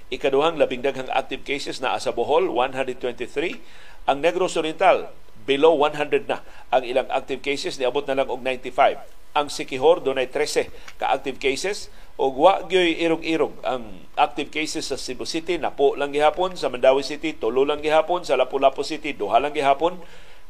ikaduhang 0.09 0.57
labing 0.57 0.81
daghang 0.81 1.13
active 1.13 1.45
cases 1.45 1.85
naa 1.85 2.01
sa 2.01 2.17
Bohol 2.17 2.49
123, 2.49 3.61
ang 4.09 4.25
Negros 4.25 4.57
Oriental 4.57 5.13
below 5.45 5.77
100 5.77 6.33
na. 6.33 6.41
Ang 6.73 6.89
ilang 6.89 7.09
active 7.13 7.45
cases 7.45 7.77
niabot 7.77 8.09
na 8.09 8.25
lang 8.25 8.29
og 8.33 8.41
95 8.41 9.21
ang 9.33 9.49
Sikihor 9.49 10.05
dunay 10.05 10.29
13 10.29 10.69
ka 11.01 11.13
active 11.13 11.41
cases. 11.41 11.89
Ug 12.21 12.37
wa 12.37 12.61
gyoy 12.69 13.01
irog-irog 13.01 13.57
ang 13.65 14.05
active 14.15 14.53
cases 14.53 14.89
sa 14.89 15.01
Cebu 15.01 15.25
City. 15.25 15.57
Napo 15.57 15.97
lang 15.97 16.13
gihapon 16.13 16.55
sa 16.55 16.69
Mandawi 16.69 17.01
City 17.03 17.33
tulo 17.33 17.65
lang 17.65 17.81
gihapon 17.81 18.23
sa 18.23 18.37
Lapu-Lapu 18.37 18.85
City 18.85 19.17
duha 19.17 19.41
lang 19.41 19.57
gihapon. 19.57 19.97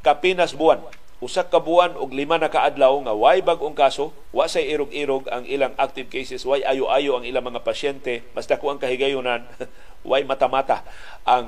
Kapinas 0.02 0.58
buwan 0.58 0.82
usa 1.22 1.46
ka 1.46 1.62
buwan 1.62 1.94
og 1.94 2.10
lima 2.10 2.34
na 2.34 2.50
kaadlaw 2.50 2.98
nga 3.06 3.14
way 3.14 3.38
bag-ong 3.38 3.78
kaso 3.78 4.10
wa 4.34 4.50
say 4.50 4.66
irog-irog 4.74 5.30
ang 5.30 5.46
ilang 5.46 5.70
active 5.78 6.10
cases 6.10 6.42
way 6.42 6.66
ayo-ayo 6.66 7.14
ang 7.14 7.22
ilang 7.22 7.46
mga 7.46 7.62
pasyente 7.62 8.26
mas 8.34 8.50
dako 8.50 8.74
ang 8.74 8.82
kahigayonan 8.82 9.46
way 10.10 10.26
mata-mata 10.26 10.82
ang 11.22 11.46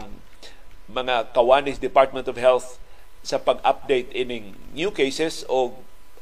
mga 0.87 1.35
kawanis 1.35 1.83
Department 1.83 2.31
of 2.31 2.39
Health 2.39 2.79
sa 3.27 3.43
pag-update 3.43 4.15
ining 4.15 4.55
new 4.79 4.95
cases 4.95 5.43
o 5.51 5.75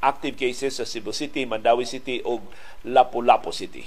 active 0.03 0.35
cases 0.35 0.77
sa 0.77 0.85
Cebu 0.85 1.15
City, 1.15 1.47
Mandawi 1.47 1.87
City 1.87 2.19
ug 2.27 2.43
Lapu-Lapu 2.83 3.55
City. 3.55 3.87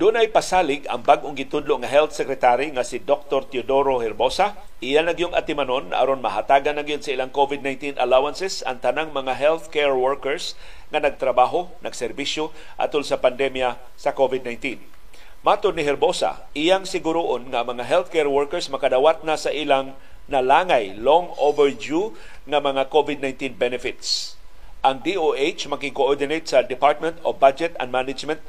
Doon 0.00 0.16
ay 0.16 0.32
pasalig 0.32 0.88
ang 0.88 1.04
bagong 1.04 1.36
gitudlo 1.36 1.76
nga 1.76 1.84
Health 1.84 2.16
Secretary 2.16 2.72
nga 2.72 2.80
si 2.80 3.04
Dr. 3.04 3.44
Teodoro 3.44 4.00
Herbosa. 4.00 4.56
Iyan 4.80 5.12
nagyong 5.12 5.36
atimanon 5.36 5.92
aron 5.92 6.24
mahatagan 6.24 6.80
na 6.80 6.88
sa 6.88 7.12
ilang 7.12 7.28
COVID-19 7.28 8.00
allowances 8.00 8.64
ang 8.64 8.80
tanang 8.80 9.12
mga 9.12 9.36
healthcare 9.36 9.92
workers 9.92 10.56
nga 10.88 11.04
nagtrabaho, 11.04 11.68
nagserbisyo 11.84 12.48
atol 12.80 13.04
sa 13.04 13.20
pandemya 13.20 13.76
sa 13.92 14.16
COVID-19. 14.16 14.80
Matod 15.44 15.76
ni 15.76 15.84
Herbosa, 15.84 16.48
iyang 16.56 16.88
siguroon 16.88 17.52
nga 17.52 17.60
mga 17.60 17.84
healthcare 17.84 18.32
workers 18.32 18.72
makadawat 18.72 19.20
na 19.20 19.36
sa 19.36 19.52
ilang 19.52 19.92
nalangay 20.32 20.96
long 20.96 21.28
overdue 21.36 22.16
nga 22.48 22.56
mga 22.56 22.88
COVID-19 22.88 23.52
benefits. 23.60 24.40
Ang 24.80 25.04
DOH 25.04 25.68
makikoordinate 25.68 26.48
sa 26.48 26.64
Department 26.64 27.20
of 27.20 27.36
Budget 27.36 27.76
and 27.76 27.92
Management 27.92 28.40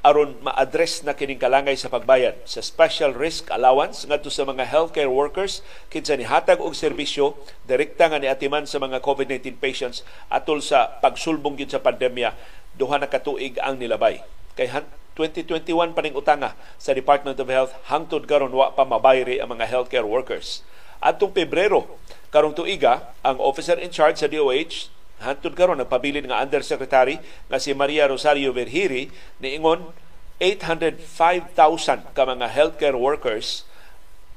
aron 0.00 0.40
ma-address 0.40 1.04
na 1.04 1.12
kining 1.12 1.36
kalangay 1.36 1.76
sa 1.76 1.92
pagbayad 1.92 2.32
sa 2.48 2.64
special 2.64 3.12
risk 3.12 3.52
allowance 3.52 4.08
ngadto 4.08 4.32
sa 4.32 4.48
mga 4.48 4.64
healthcare 4.64 5.12
workers 5.12 5.60
kinsa 5.92 6.16
ni 6.16 6.24
hatag 6.24 6.56
og 6.56 6.72
serbisyo 6.72 7.36
direkta 7.68 8.08
nga 8.08 8.16
niatiman 8.16 8.64
sa 8.64 8.80
mga 8.80 9.04
COVID-19 9.04 9.60
patients 9.60 10.00
atol 10.32 10.64
sa 10.64 10.96
pagsulbong 11.04 11.60
gyud 11.60 11.68
sa 11.68 11.84
pandemya. 11.84 12.32
Duha 12.80 12.96
na 12.96 13.12
katuig 13.12 13.60
ang 13.60 13.76
nilabay. 13.76 14.24
Kay 14.56 14.72
2021 15.18 15.92
paning 15.92 16.16
utanga 16.16 16.56
sa 16.80 16.96
Department 16.96 17.36
of 17.36 17.52
Health 17.52 17.76
hangtod 17.92 18.24
karon 18.24 18.56
wa 18.56 18.72
pa 18.72 18.88
mabayri 18.88 19.36
ang 19.36 19.52
mga 19.52 19.68
healthcare 19.68 20.08
workers. 20.08 20.64
Adtong 21.04 21.36
Pebrero 21.36 22.00
karong 22.32 22.56
tuiga 22.56 23.12
ang 23.20 23.36
officer 23.36 23.76
in 23.76 23.92
charge 23.92 24.22
sa 24.22 24.30
DOH 24.30 24.88
Hantod 25.20 25.52
karon 25.52 25.76
nagpabilin 25.76 26.24
nga 26.24 26.40
undersecretary 26.40 27.20
nga 27.46 27.60
si 27.60 27.76
Maria 27.76 28.08
Rosario 28.08 28.56
Verhiri 28.56 29.12
niingon 29.38 29.92
805,000 30.40 32.16
ka 32.16 32.22
mga 32.24 32.48
healthcare 32.48 32.96
workers 32.96 33.68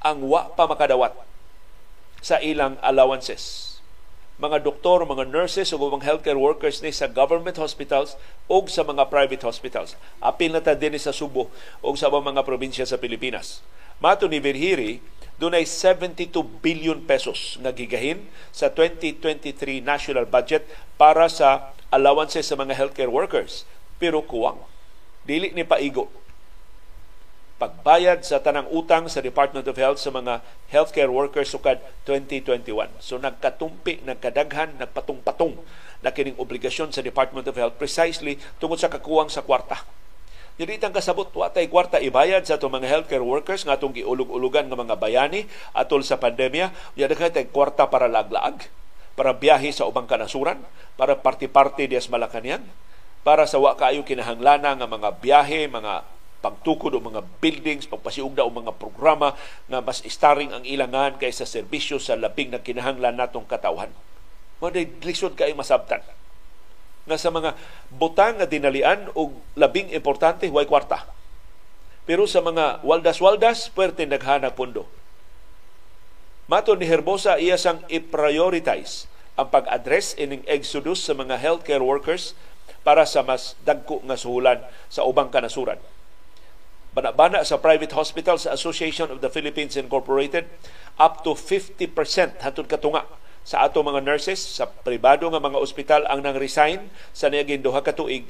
ang 0.04 0.28
wa 0.28 0.52
pa 0.52 0.68
makadawat 0.68 1.16
sa 2.20 2.44
ilang 2.44 2.76
allowances. 2.84 3.73
Mga 4.42 4.66
doktor, 4.66 5.06
mga 5.06 5.30
nurses 5.30 5.70
ug 5.78 5.94
mga 5.94 6.10
healthcare 6.10 6.42
workers 6.42 6.82
ni 6.82 6.90
sa 6.90 7.06
government 7.06 7.54
hospitals 7.62 8.18
o 8.50 8.66
sa 8.66 8.82
mga 8.82 9.06
private 9.06 9.46
hospitals. 9.46 9.94
Apil 10.18 10.58
na 10.58 10.62
ta 10.62 10.74
din 10.74 10.98
sa 10.98 11.14
Subo 11.14 11.54
o 11.86 11.94
sa 11.94 12.10
mga 12.10 12.42
probinsya 12.42 12.82
sa 12.90 12.98
Pilipinas. 12.98 13.62
Mato 14.02 14.26
ni 14.26 14.42
Verhiri, 14.42 15.06
dunay 15.38 15.70
72 15.70 16.34
billion 16.66 16.98
pesos 17.06 17.62
nga 17.62 17.70
gigahin 17.70 18.26
sa 18.50 18.74
2023 18.74 19.86
national 19.86 20.26
budget 20.26 20.66
para 20.98 21.30
sa 21.30 21.70
allowances 21.94 22.50
sa 22.50 22.58
mga 22.58 22.74
healthcare 22.74 23.14
workers. 23.14 23.70
Pero 24.02 24.26
kuwang. 24.26 24.58
Dili 25.30 25.54
ni 25.54 25.62
paigo. 25.62 26.10
Pagbayad 27.64 28.28
sa 28.28 28.44
tanang 28.44 28.68
utang 28.76 29.08
sa 29.08 29.24
Department 29.24 29.64
of 29.64 29.80
Health 29.80 30.04
sa 30.04 30.12
mga 30.12 30.44
healthcare 30.68 31.08
workers 31.08 31.48
sukad 31.48 31.80
2021. 32.04 32.92
So 33.00 33.16
nagkatumpi, 33.16 34.04
nagkadaghan, 34.04 34.76
nagpatong-patong 34.84 35.56
na 36.04 36.12
kining 36.12 36.36
obligasyon 36.36 36.92
sa 36.92 37.00
Department 37.00 37.48
of 37.48 37.56
Health 37.56 37.80
precisely 37.80 38.36
tungod 38.60 38.84
sa 38.84 38.92
kakuwang 38.92 39.32
sa 39.32 39.48
kwarta. 39.48 39.80
Dili 40.60 40.76
tang 40.76 40.92
kasabot 40.92 41.32
wa 41.34 41.48
tay 41.48 41.72
kwarta 41.72 42.04
ibayad 42.04 42.44
sa 42.44 42.60
atong 42.60 42.84
mga 42.84 42.92
healthcare 42.92 43.24
workers 43.24 43.64
nga 43.64 43.80
atong 43.80 43.96
giulog-ulugan 43.96 44.68
nga 44.68 44.78
mga 44.78 45.00
bayani 45.00 45.48
atol 45.72 46.04
sa 46.04 46.20
pandemya, 46.20 46.70
ya 47.00 47.08
tay 47.08 47.48
kwarta 47.48 47.88
para 47.88 48.12
laglaag, 48.12 48.68
para 49.16 49.32
biyahe 49.32 49.72
sa 49.72 49.88
ubang 49.88 50.06
kanasuran, 50.06 50.60
para 51.00 51.16
party-party 51.16 51.88
dias 51.88 52.12
Malacañang, 52.12 52.68
para 53.24 53.48
sa 53.48 53.58
wa 53.58 53.74
kaayo 53.74 54.04
kinahanglana 54.04 54.76
nga 54.76 54.86
mga 54.86 55.10
biyahe, 55.24 55.72
mga 55.72 56.06
pagtukod 56.44 56.92
o 56.92 57.00
mga 57.00 57.24
buildings, 57.40 57.88
pagpasiugda 57.88 58.44
o 58.44 58.52
mga 58.52 58.76
programa 58.76 59.32
nga 59.72 59.80
mas 59.80 60.04
istaring 60.04 60.52
ang 60.52 60.68
ilangan 60.68 61.16
kaysa 61.16 61.48
serbisyo 61.48 62.04
sa 62.04 62.20
labing 62.20 62.52
na 62.52 62.60
kinahanglan 62.60 63.16
natong 63.16 63.48
katawhan. 63.48 63.88
Mga 64.60 65.08
lisod 65.08 65.40
kayo 65.40 65.56
masabtan 65.56 66.04
nga 67.04 67.20
sa 67.20 67.32
mga 67.32 67.56
butang 67.92 68.40
nga 68.40 68.48
dinalian 68.48 69.12
o 69.16 69.32
labing 69.56 69.92
importante, 69.96 70.48
huwag 70.52 70.68
kwarta. 70.68 71.08
Pero 72.04 72.28
sa 72.28 72.44
mga 72.44 72.84
waldas-waldas, 72.84 73.72
pwerte 73.72 74.04
naghanap 74.04 74.56
pundo. 74.60 74.88
Mato 76.48 76.76
ni 76.76 76.84
Herbosa, 76.84 77.40
iya 77.40 77.56
sang 77.56 77.88
i-prioritize 77.88 79.08
ang 79.40 79.48
pag-address 79.48 80.16
ining 80.20 80.44
exodus 80.44 81.08
sa 81.08 81.16
mga 81.16 81.40
healthcare 81.40 81.84
workers 81.84 82.36
para 82.84 83.08
sa 83.08 83.24
mas 83.24 83.56
dagko 83.64 84.04
nga 84.04 84.20
suhulan 84.20 84.60
sa 84.92 85.08
ubang 85.08 85.32
kanasuran 85.32 85.80
bana-bana 86.94 87.42
sa 87.42 87.58
Private 87.58 87.98
Hospitals 87.98 88.46
Association 88.46 89.10
of 89.10 89.20
the 89.20 89.30
Philippines 89.34 89.74
Incorporated 89.74 90.46
up 91.02 91.26
to 91.26 91.34
50% 91.34 91.90
hatod 92.46 92.70
katunga 92.70 93.10
sa 93.44 93.66
ato 93.66 93.82
mga 93.84 94.06
nurses 94.06 94.40
sa 94.40 94.70
pribado 94.70 95.28
nga 95.28 95.42
mga 95.42 95.58
ospital 95.60 96.02
ang 96.08 96.24
nang 96.24 96.38
resign 96.38 96.88
sa 97.12 97.28
niaging 97.28 97.66
duha 97.66 97.82
ka 97.84 97.92
tuig 97.92 98.24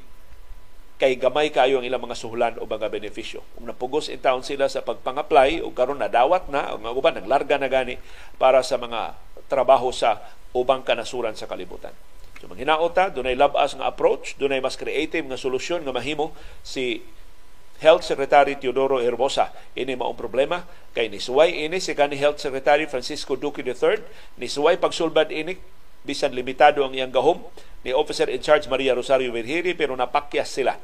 kay 0.98 1.20
gamay 1.20 1.52
kayo 1.52 1.84
ang 1.84 1.86
ilang 1.86 2.00
mga 2.00 2.16
suhulan 2.16 2.56
o 2.58 2.64
mga 2.64 2.88
benepisyo. 2.88 3.44
Kung 3.60 3.68
napugos 3.68 4.08
in 4.08 4.24
town 4.24 4.40
sila 4.40 4.72
sa 4.72 4.88
pagpang-apply 4.88 5.60
o 5.60 5.76
karon 5.76 6.00
nadawat 6.00 6.48
na 6.48 6.72
o 6.72 6.80
nga 6.80 6.96
uban 6.96 7.20
naglarga 7.20 7.60
na 7.60 7.68
gani 7.68 8.00
para 8.40 8.64
sa 8.64 8.80
mga 8.80 9.20
trabaho 9.52 9.92
sa 9.92 10.24
ubang 10.56 10.86
kanasuran 10.88 11.36
sa 11.36 11.50
kalibutan. 11.50 11.92
So 12.40 12.48
manghinaota, 12.48 13.12
dunay 13.12 13.36
labas 13.36 13.76
nga 13.76 13.92
approach, 13.92 14.40
dunay 14.40 14.64
mas 14.64 14.80
creative 14.80 15.28
nga 15.28 15.36
solusyon 15.36 15.84
nga 15.84 15.92
mahimo 15.92 16.32
si 16.64 17.04
Health 17.82 18.06
Secretary 18.06 18.60
Teodoro 18.60 19.02
Herbosa. 19.02 19.50
Ini 19.74 19.98
maong 19.98 20.18
problema 20.20 20.68
kay 20.94 21.10
nisuway 21.10 21.66
ini 21.66 21.82
si 21.82 21.98
kanhi 21.98 22.20
Health 22.20 22.38
Secretary 22.38 22.86
Francisco 22.86 23.34
Duque 23.34 23.66
III, 23.66 24.04
nisuway 24.38 24.78
pagsulbad 24.78 25.34
ini 25.34 25.58
bisan 26.04 26.36
limitado 26.36 26.84
ang 26.84 26.94
iyang 26.94 27.10
gahom 27.10 27.42
ni 27.82 27.96
Officer 27.96 28.28
in 28.28 28.44
Charge 28.44 28.68
Maria 28.68 28.94
Rosario 28.94 29.32
Virgiri 29.32 29.74
pero 29.74 29.96
napakyas 29.96 30.52
sila. 30.52 30.78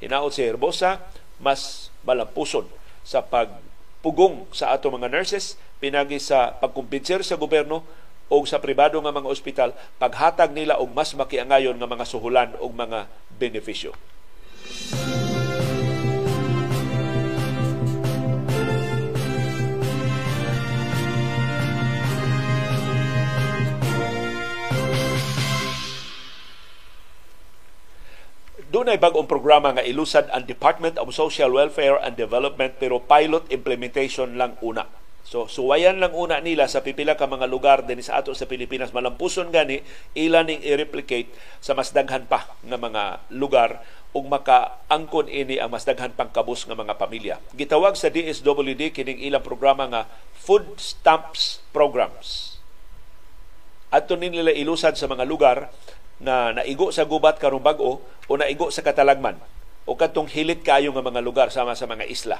Hinaot 0.00 0.32
si 0.32 0.44
Herbosa 0.44 1.00
mas 1.40 1.88
malampuson 2.04 2.68
sa 3.04 3.24
pagpugong 3.24 4.48
sa 4.52 4.76
ato 4.76 4.92
mga 4.92 5.08
nurses 5.08 5.56
pinagi 5.80 6.20
sa 6.20 6.56
pagkumbinser 6.60 7.24
sa 7.24 7.40
gobyerno 7.40 7.82
o 8.30 8.36
sa 8.46 8.62
pribado 8.62 9.00
nga 9.02 9.10
mga 9.10 9.28
ospital 9.28 9.70
paghatag 9.98 10.54
nila 10.54 10.78
og 10.78 10.92
mas 10.94 11.16
makiangayon 11.16 11.74
nga 11.74 11.88
mga 11.88 12.04
suhulan 12.06 12.50
og 12.62 12.70
mga 12.76 13.10
benepisyo. 13.40 13.96
Doon 28.70 28.86
ay 28.86 29.02
bagong 29.02 29.26
programa 29.26 29.74
nga 29.74 29.82
ilusad 29.82 30.30
ang 30.30 30.46
Department 30.46 30.94
of 30.94 31.10
Social 31.10 31.50
Welfare 31.50 31.98
and 32.06 32.14
Development 32.14 32.70
pero 32.78 33.02
pilot 33.02 33.50
implementation 33.50 34.38
lang 34.38 34.54
una. 34.62 34.86
So 35.26 35.50
suwayan 35.50 35.98
lang 35.98 36.14
una 36.14 36.38
nila 36.38 36.70
sa 36.70 36.78
pipila 36.78 37.18
ka 37.18 37.26
mga 37.26 37.50
lugar 37.50 37.82
din 37.82 37.98
sa 37.98 38.22
ato 38.22 38.30
sa 38.30 38.46
Pilipinas 38.46 38.94
malampuson 38.94 39.50
gani 39.50 39.82
ila 40.14 40.46
ning 40.46 40.62
i-replicate 40.62 41.34
sa 41.58 41.74
mas 41.74 41.90
daghan 41.90 42.30
pa 42.30 42.46
nga 42.62 42.78
mga 42.78 43.26
lugar 43.34 43.82
ug 44.14 44.30
makaangkon 44.30 45.26
ini 45.26 45.58
ang 45.58 45.74
mas 45.74 45.82
daghan 45.82 46.14
pang 46.14 46.30
kabus 46.30 46.62
nga 46.62 46.78
mga 46.78 46.94
pamilya. 46.94 47.42
Gitawag 47.58 47.98
sa 47.98 48.06
DSWD 48.06 48.94
kining 48.94 49.18
ilang 49.18 49.42
programa 49.42 49.90
nga 49.90 50.02
Food 50.38 50.78
Stamps 50.78 51.58
Programs. 51.74 52.54
Adto 53.90 54.14
nila 54.14 54.54
ilusad 54.54 54.94
sa 54.94 55.10
mga 55.10 55.26
lugar 55.26 55.74
na 56.20 56.52
naigo 56.52 56.92
sa 56.92 57.08
gubat 57.08 57.40
karong 57.40 57.64
bag-o 57.64 58.04
o 58.04 58.32
naigo 58.36 58.68
sa 58.68 58.84
katalagman 58.84 59.40
o 59.88 59.96
katong 59.96 60.28
hilit 60.28 60.60
kayo 60.60 60.92
nga 60.92 61.02
mga 61.02 61.24
lugar 61.24 61.48
sama 61.48 61.72
sa 61.72 61.88
mga 61.88 62.04
isla. 62.06 62.38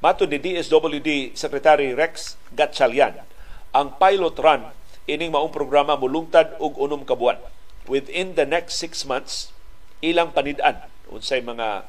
Mato 0.00 0.24
ni 0.24 0.40
DSWD 0.40 1.36
Secretary 1.36 1.92
Rex 1.92 2.36
Gatchalian, 2.52 3.20
ang 3.72 3.96
pilot 4.00 4.36
run 4.40 4.72
ining 5.06 5.30
maong 5.30 5.54
programa 5.54 5.94
mulungtad 5.94 6.56
og 6.58 6.76
unom 6.76 7.06
ka 7.06 7.14
buwan. 7.14 7.38
Within 7.86 8.34
the 8.34 8.42
next 8.42 8.82
six 8.82 9.06
months, 9.06 9.54
ilang 10.02 10.34
panid-an 10.34 10.82
unsay 11.06 11.38
mga 11.38 11.86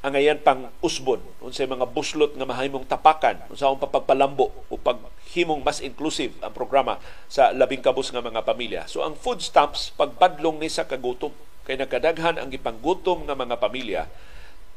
angayan 0.00 0.40
pang 0.40 0.72
usbon 0.80 1.20
unsay 1.44 1.68
mga 1.68 1.84
buslot 1.92 2.32
nga 2.32 2.48
mahimong 2.48 2.88
tapakan 2.88 3.36
unsa 3.52 3.68
ang 3.68 3.76
papagpalambo 3.76 4.48
o 4.72 4.80
paghimong 4.80 5.60
mas 5.60 5.84
inclusive 5.84 6.32
ang 6.40 6.56
programa 6.56 6.96
sa 7.28 7.52
labing 7.52 7.84
kabus 7.84 8.08
nga 8.08 8.24
mga 8.24 8.40
pamilya. 8.40 8.88
So 8.88 9.04
ang 9.04 9.12
food 9.12 9.44
stamps 9.44 9.92
pagpadlong 10.00 10.56
ni 10.56 10.72
sa 10.72 10.88
kagutom. 10.88 11.36
Kay 11.68 11.76
nagkadaghan 11.76 12.40
ang 12.40 12.48
gipanggutom 12.48 13.28
nga 13.28 13.36
mga 13.36 13.60
pamilya 13.60 14.02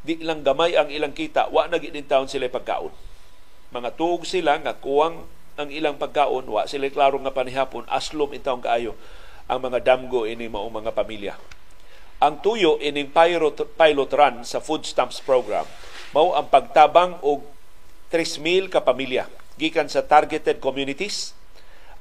di 0.03 0.19
lang 0.19 0.43
gamay 0.43 0.75
ang 0.75 0.91
ilang 0.91 1.15
kita 1.15 1.47
wa 1.47 1.63
na 1.71 1.79
gid 1.79 1.95
taon 2.11 2.27
sila 2.27 2.51
pagkaon. 2.51 2.91
Mga 3.71 3.95
tuog 3.95 4.27
sila 4.27 4.59
nga 4.59 4.75
kuwang 4.75 5.23
ang 5.55 5.69
ilang 5.71 5.95
pagkaon 5.95 6.43
wa 6.51 6.67
sila 6.67 6.91
klaro 6.91 7.15
nga 7.23 7.31
panihapon 7.31 7.87
aslom 7.87 8.35
intawon 8.35 8.59
kaayo 8.59 8.91
ang 9.47 9.63
mga 9.63 9.79
damgo 9.87 10.27
ini 10.27 10.51
mao 10.51 10.67
mga 10.67 10.91
pamilya 10.91 11.39
ang 12.21 12.41
tuyo 12.41 12.77
ining 12.81 13.09
pilot, 13.09 13.65
pilot 13.77 14.11
run 14.13 14.35
sa 14.45 14.61
food 14.61 14.85
stamps 14.85 15.21
program 15.21 15.65
mao 16.13 16.37
ang 16.37 16.45
pagtabang 16.47 17.17
og 17.25 17.41
3,000 18.13 18.69
ka 18.69 18.85
pamilya 18.85 19.25
gikan 19.57 19.89
sa 19.89 20.05
targeted 20.05 20.61
communities. 20.61 21.33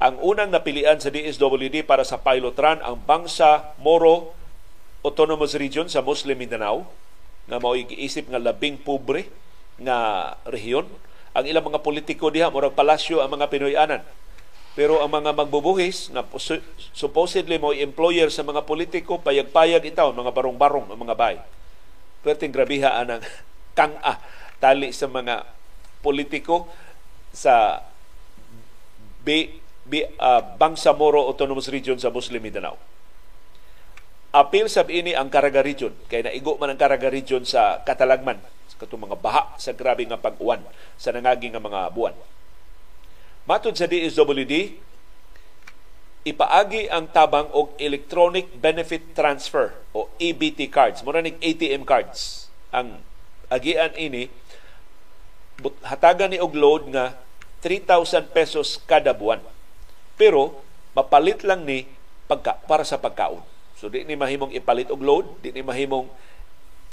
Ang 0.03 0.21
unang 0.21 0.53
napilian 0.53 1.01
sa 1.01 1.09
DSWD 1.09 1.89
para 1.89 2.05
sa 2.05 2.21
pilot 2.21 2.53
run 2.53 2.85
ang 2.85 3.01
Bangsa 3.01 3.73
Moro 3.81 4.37
Autonomous 5.01 5.57
Region 5.57 5.89
sa 5.89 6.05
Muslim 6.05 6.37
Mindanao 6.37 6.85
nga 7.49 7.57
mao 7.57 7.73
giisip 7.75 8.29
nga 8.29 8.39
labing 8.39 8.77
pobre 8.83 9.33
nga 9.81 10.33
rehiyon. 10.45 10.85
Ang 11.33 11.45
ilang 11.49 11.65
mga 11.65 11.81
politiko 11.81 12.29
diha 12.29 12.53
murag 12.53 12.77
palasyo 12.77 13.25
ang 13.25 13.33
mga 13.33 13.49
Pinoyanan 13.49 14.03
pero 14.73 15.05
ang 15.05 15.13
mga 15.13 15.37
magbubuhis 15.37 16.09
na 16.09 16.25
supposedly 16.97 17.61
mo 17.61 17.77
employer 17.77 18.33
sa 18.33 18.41
mga 18.41 18.65
politiko 18.65 19.21
payag-payag 19.21 19.85
itaw 19.85 20.17
mga 20.17 20.33
barong-barong 20.33 20.89
ang 20.89 21.01
mga 21.01 21.17
bay. 21.17 21.37
Perting 22.25 22.53
grabiha 22.55 22.97
anang 22.97 23.21
kang-a 23.79 24.17
tali 24.57 24.89
sa 24.97 25.13
mga 25.13 25.45
politiko 26.01 26.73
sa 27.33 27.85
B, 29.23 29.61
B, 29.85 30.09
uh, 30.19 30.43
Bangsamoro 30.57 31.21
Autonomous 31.29 31.69
Region 31.69 32.01
sa 32.01 32.09
Muslim 32.09 32.41
Mindanao. 32.41 32.77
Apil 34.33 34.73
sab 34.73 34.89
ini 34.89 35.13
ang 35.13 35.29
Caraga 35.29 35.61
Region 35.61 35.93
kay 36.09 36.25
naigo 36.25 36.57
man 36.57 36.73
ang 36.73 36.81
Caraga 36.81 37.13
Region 37.13 37.45
sa 37.45 37.85
Katalagman 37.85 38.41
sa 38.65 38.81
mga 38.81 39.17
baha 39.21 39.53
sa 39.61 39.77
grabe 39.77 40.09
nga 40.09 40.17
pag-uwan 40.17 40.65
sa 40.97 41.13
nangagi 41.13 41.53
nga 41.53 41.61
mga 41.61 41.93
buwan. 41.93 42.17
Matod 43.43 43.75
sa 43.75 43.91
DSWD, 43.91 44.79
ipaagi 46.23 46.87
ang 46.87 47.11
tabang 47.11 47.51
og 47.51 47.75
electronic 47.75 48.47
benefit 48.63 49.19
transfer 49.19 49.75
o 49.91 50.07
EBT 50.23 50.71
cards. 50.71 51.03
Mura 51.03 51.19
ning 51.19 51.35
ATM 51.43 51.83
cards. 51.83 52.47
Ang 52.71 53.03
agian 53.51 53.91
ini 53.99 54.31
hatagan 55.83 56.31
ni 56.31 56.39
og 56.39 56.55
load 56.55 56.95
nga 56.95 57.19
3,000 57.67 58.31
pesos 58.31 58.79
kada 58.87 59.11
buwan. 59.11 59.43
Pero 60.15 60.63
mapalit 60.95 61.43
lang 61.43 61.67
ni 61.67 61.91
pagka, 62.31 62.63
para 62.71 62.87
sa 62.87 63.03
pagkaon. 63.03 63.43
So 63.75 63.91
di 63.91 64.07
ni 64.07 64.15
mahimong 64.15 64.55
ipalit 64.55 64.87
og 64.95 65.03
load, 65.03 65.27
di 65.43 65.51
ni 65.51 65.67
mahimong 65.67 66.07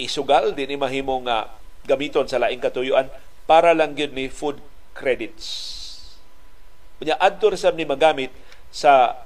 isugal, 0.02 0.50
di 0.58 0.66
ni 0.66 0.74
mahimong 0.74 1.30
uh, 1.30 1.46
gamiton 1.86 2.26
sa 2.26 2.42
laing 2.42 2.58
katuyuan 2.58 3.06
para 3.46 3.70
lang 3.70 3.94
gyud 3.94 4.10
ni 4.10 4.26
food 4.26 4.58
credits 4.98 5.79
Unya 7.00 7.16
adto 7.16 7.48
sa 7.56 7.72
ni 7.72 7.88
magamit 7.88 8.28
sa 8.68 9.16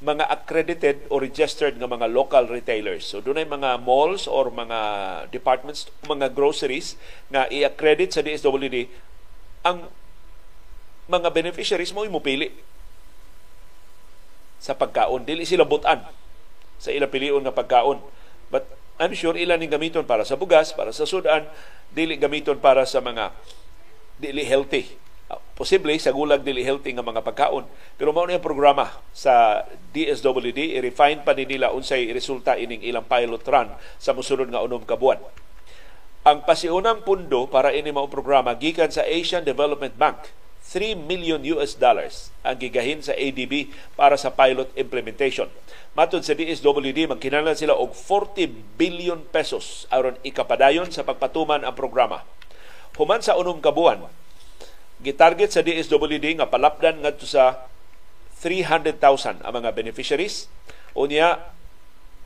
mga 0.00 0.26
accredited 0.32 1.06
o 1.12 1.20
registered 1.20 1.76
nga 1.76 1.86
mga 1.86 2.08
local 2.10 2.48
retailers. 2.50 3.06
So 3.06 3.22
dunay 3.22 3.46
mga 3.46 3.78
malls 3.84 4.26
or 4.26 4.50
mga 4.50 4.78
departments, 5.30 5.86
mga 6.08 6.32
groceries 6.34 6.98
nga 7.30 7.46
i-accredit 7.52 8.16
sa 8.16 8.24
DSWD 8.24 8.88
ang 9.62 9.86
mga 11.06 11.28
beneficiaries 11.30 11.92
mo 11.92 12.06
pili 12.18 12.50
sa 14.56 14.72
pagkaon. 14.72 15.28
Dili 15.28 15.44
sila 15.44 15.68
butan 15.68 16.00
sa 16.80 16.90
ilang 16.90 17.12
pilion 17.12 17.44
nga 17.44 17.52
pagkaon. 17.52 18.00
But 18.48 18.66
I'm 18.96 19.12
sure 19.12 19.36
ilan 19.36 19.60
ning 19.60 19.72
gamiton 19.72 20.08
para 20.08 20.24
sa 20.24 20.36
bugas, 20.36 20.72
para 20.72 20.96
sa 20.96 21.04
sudan, 21.04 21.44
dili 21.92 22.16
gamiton 22.16 22.56
para 22.56 22.88
sa 22.88 23.04
mga 23.04 23.36
dili 24.16 24.44
healthy 24.44 25.09
posible 25.60 25.92
sa 26.00 26.16
gulag 26.16 26.40
dili 26.40 26.64
healthy 26.64 26.96
nga 26.96 27.04
mga 27.04 27.20
pagkaon 27.20 27.68
pero 28.00 28.16
mao 28.16 28.24
na 28.24 28.40
programa 28.40 28.88
sa 29.12 29.68
DSWD 29.92 30.80
i-refine 30.80 31.20
pa 31.20 31.36
ni 31.36 31.44
nila 31.44 31.76
unsay 31.76 32.08
resulta 32.16 32.56
ining 32.56 32.80
ilang 32.80 33.04
pilot 33.04 33.44
run 33.44 33.68
sa 34.00 34.16
mosunod 34.16 34.48
nga 34.48 34.64
unom 34.64 34.80
ka 34.88 34.96
buwan 34.96 35.20
ang 36.24 36.48
pasiunang 36.48 37.04
pundo 37.04 37.44
para 37.44 37.76
ini 37.76 37.92
mao 37.92 38.08
programa 38.08 38.56
gikan 38.56 38.88
sa 38.88 39.04
Asian 39.04 39.44
Development 39.44 39.92
Bank 40.00 40.32
3 40.64 40.96
million 40.96 41.40
US 41.56 41.76
dollars 41.76 42.32
ang 42.40 42.56
gigahin 42.60 43.00
sa 43.00 43.16
ADB 43.16 43.72
para 43.96 44.14
sa 44.20 44.30
pilot 44.30 44.68
implementation. 44.76 45.48
Matod 45.96 46.22
sa 46.22 46.36
DSWD, 46.36 47.10
magkinahanglan 47.10 47.58
sila 47.58 47.74
og 47.74 47.96
40 47.96 48.78
billion 48.78 49.18
pesos 49.34 49.90
aron 49.90 50.14
ikapadayon 50.22 50.92
sa 50.92 51.02
pagpatuman 51.02 51.66
ang 51.66 51.74
programa. 51.74 52.22
Human 52.94 53.24
sa 53.24 53.34
unom 53.34 53.58
ka 53.58 53.72
buwan, 53.72 54.06
gitarget 55.00 55.50
sa 55.52 55.64
DSWD 55.64 56.40
nga 56.40 56.48
palapdan 56.48 57.00
ngadto 57.00 57.24
sa 57.24 57.66
300,000 58.40 59.44
ang 59.44 59.52
mga 59.52 59.72
beneficiaries. 59.76 60.48
Unya 60.96 61.40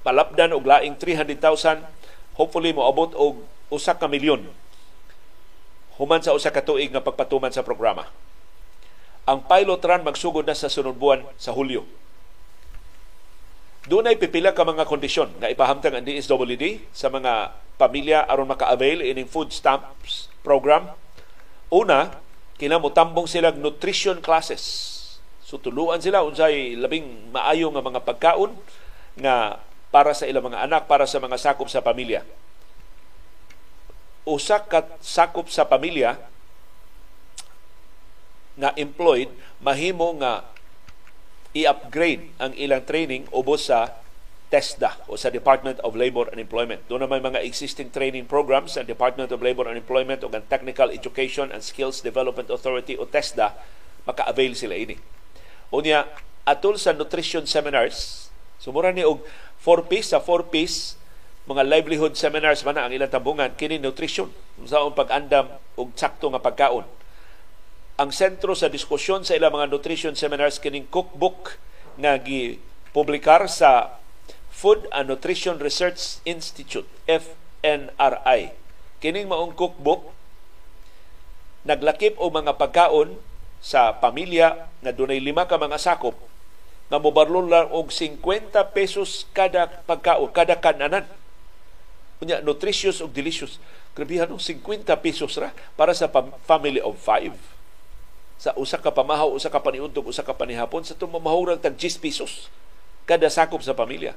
palapdan 0.07 0.55
og 0.55 0.67
laing 0.67 0.99
300,000 0.99 1.83
hopefully 2.39 2.75
moabot 2.75 3.15
og 3.15 3.43
usa 3.73 3.97
ka 3.97 4.07
milyon 4.07 4.47
human 5.99 6.21
sa 6.23 6.35
usa 6.35 6.51
ka 6.51 6.63
tuig 6.63 6.91
nga 6.91 7.03
pagpatuman 7.03 7.55
sa 7.55 7.63
programa. 7.63 8.11
Ang 9.25 9.47
pilot 9.47 9.81
run 9.81 10.05
magsugod 10.05 10.45
na 10.45 10.53
sa 10.53 10.69
sunod 10.69 10.99
buwan 10.99 11.25
sa 11.41 11.55
Hulyo. 11.55 11.87
Doon 13.85 14.09
ay 14.09 14.17
pipila 14.17 14.53
ka 14.57 14.65
mga 14.65 14.89
kondisyon 14.89 15.39
nga 15.41 15.49
ipahamtang 15.49 15.95
ang 15.97 16.05
DSWD 16.05 16.89
sa 16.93 17.13
mga 17.13 17.53
pamilya 17.77 18.25
aron 18.25 18.49
maka-avail 18.49 19.05
ining 19.05 19.29
food 19.29 19.53
stamps 19.53 20.29
program. 20.41 20.93
Una, 21.69 22.17
kinamutambong 22.59 23.27
sila 23.27 23.51
nutrition 23.55 24.23
classes. 24.23 24.93
So 25.45 25.61
tuluan 25.61 26.01
sila 26.01 26.25
unsay 26.25 26.79
labing 26.79 27.31
maayo 27.35 27.71
nga 27.75 27.85
mga 27.85 28.01
pagkaon 28.03 28.53
nga 29.19 29.61
para 29.95 30.11
sa 30.11 30.27
ilang 30.27 30.51
mga 30.51 30.67
anak, 30.67 30.83
para 30.90 31.07
sa 31.07 31.23
mga 31.23 31.38
sakop 31.38 31.71
sa 31.71 31.85
pamilya. 31.85 32.27
Usa 34.27 34.59
ka 34.59 34.88
sakop 34.99 35.47
sa 35.53 35.69
pamilya 35.69 36.19
nga 38.55 38.71
employed 38.79 39.31
mahimo 39.62 40.14
nga 40.19 40.47
i-upgrade 41.55 42.35
ang 42.43 42.51
ilang 42.59 42.83
training 42.83 43.27
ubos 43.31 43.71
sa 43.71 43.95
TESDA 44.55 45.11
o 45.11 45.19
sa 45.19 45.35
Department 45.35 45.83
of 45.83 45.99
Labor 45.99 46.31
and 46.31 46.38
Employment. 46.38 46.87
Doon 46.87 47.03
naman 47.03 47.27
mga 47.27 47.43
existing 47.43 47.90
training 47.90 48.31
programs 48.31 48.79
sa 48.79 48.87
Department 48.87 49.35
of 49.35 49.43
Labor 49.43 49.67
and 49.67 49.75
Employment 49.75 50.23
o 50.23 50.31
ang 50.31 50.47
Technical 50.47 50.95
Education 50.95 51.51
and 51.51 51.59
Skills 51.59 52.07
Development 52.07 52.47
Authority 52.47 52.95
o 52.95 53.03
TESDA, 53.03 53.51
maka-avail 54.07 54.55
sila 54.55 54.79
ini. 54.79 54.95
Unya, 55.75 56.07
atol 56.47 56.79
sa 56.79 56.95
nutrition 56.95 57.51
seminars, 57.51 58.31
sumura 58.62 58.95
ni 58.95 59.03
og 59.03 59.27
4 59.59 59.90
piece 59.90 60.14
sa 60.14 60.23
4 60.23 60.55
piece 60.55 60.95
mga 61.51 61.67
livelihood 61.67 62.14
seminars 62.14 62.62
man 62.62 62.79
ang 62.79 62.95
ilang 62.95 63.11
tambungan 63.11 63.53
kini 63.59 63.77
nutrition 63.77 64.31
sa 64.64 64.81
pag-andam 64.88 65.51
og 65.77 65.93
sakto 65.93 66.33
nga 66.33 66.40
pagkaon 66.40 66.87
ang 68.01 68.11
sentro 68.11 68.57
sa 68.57 68.73
diskusyon 68.73 69.23
sa 69.29 69.37
ilang 69.37 69.53
mga 69.53 69.69
nutrition 69.69 70.17
seminars 70.17 70.57
kining 70.57 70.88
cookbook 70.88 71.61
nga 72.01 72.17
gipublikar 72.17 73.45
sa 73.47 74.01
Food 74.55 74.87
and 74.95 75.11
Nutrition 75.11 75.59
Research 75.59 76.23
Institute, 76.23 76.87
FNRI. 77.11 78.55
Kining 79.03 79.27
maong 79.27 79.51
cookbook, 79.59 80.14
naglakip 81.67 82.14
o 82.23 82.31
mga 82.31 82.55
pagkaon 82.55 83.19
sa 83.59 83.99
pamilya 83.99 84.71
na 84.79 84.95
dunay 84.95 85.19
lima 85.19 85.51
ka 85.51 85.59
mga 85.59 85.83
sakop 85.83 86.14
nga 86.87 87.03
mobarlon 87.03 87.51
lang 87.51 87.67
og 87.75 87.90
50 87.90 88.23
pesos 88.71 89.27
kada 89.35 89.67
pagkaon, 89.90 90.31
kada 90.31 90.55
kananan. 90.55 91.03
Unya, 92.23 92.38
nutritious 92.38 93.03
o 93.03 93.11
delicious. 93.11 93.59
Grabihan 93.99 94.31
og 94.31 94.38
50 94.38 94.87
pesos 95.03 95.35
ra 95.35 95.51
para 95.75 95.90
sa 95.99 96.07
family 96.47 96.79
of 96.79 96.95
five. 97.03 97.35
Sa 98.38 98.55
usa 98.55 98.79
ka 98.79 98.95
pamahaw, 98.95 99.35
usa 99.35 99.51
ka 99.51 99.59
paniuntog, 99.59 100.07
usa 100.07 100.23
ka 100.23 100.31
panihapon, 100.31 100.87
sa 100.87 100.95
tumamahurang 100.95 101.59
tag 101.59 101.75
10 101.75 101.99
pesos 101.99 102.47
kada 103.05 103.29
sakop 103.29 103.61
sa 103.61 103.77
pamilya 103.77 104.14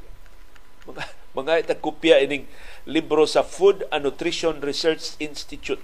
mga 0.88 1.04
mga 1.38 1.54
itagkopya 1.67 2.23
ining 2.23 2.47
libro 2.88 3.28
sa 3.28 3.43
Food 3.43 3.86
and 3.91 4.08
Nutrition 4.08 4.63
Research 4.63 5.19
Institute. 5.21 5.84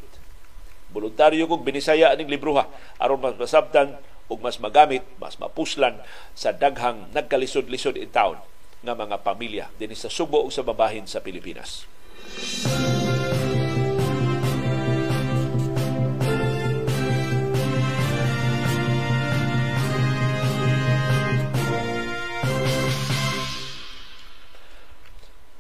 Voluntaryo 0.90 1.46
kong 1.46 1.68
binisaya 1.68 2.16
aning 2.16 2.32
libro 2.32 2.56
ha 2.56 2.66
aron 2.98 3.22
mas 3.22 3.36
masabtan 3.36 4.00
ug 4.32 4.40
mas 4.40 4.58
magamit, 4.58 5.04
mas 5.20 5.36
mapuslan 5.38 6.00
sa 6.34 6.56
daghang 6.56 7.12
nagkalisod-lisod 7.12 8.00
in 8.00 8.10
town 8.10 8.40
nga 8.82 8.96
mga 8.96 9.22
pamilya 9.22 9.66
dinhi 9.78 10.00
sa 10.00 10.10
Subo 10.10 10.42
ug 10.42 10.52
sa 10.54 10.64
babahin 10.66 11.06
sa 11.06 11.20
Pilipinas. 11.20 11.86
Música 12.24 13.23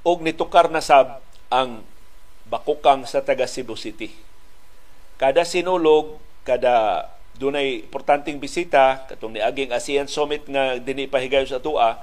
og 0.03 0.19
nitukar 0.21 0.67
na 0.67 0.83
sab 0.83 1.23
ang 1.47 1.81
bakukang 2.47 3.07
sa 3.07 3.23
taga 3.23 3.47
Cebu 3.47 3.79
City. 3.79 4.11
Kada 5.15 5.47
sinulog, 5.47 6.19
kada 6.43 7.07
dunay 7.39 7.87
importanteng 7.87 8.37
bisita 8.37 9.07
katong 9.09 9.33
niaging 9.33 9.73
ASEAN 9.73 10.05
Summit 10.05 10.45
nga 10.45 10.77
dinhi 10.77 11.09
pahigayon 11.09 11.49
sa 11.49 11.57
tua 11.57 11.97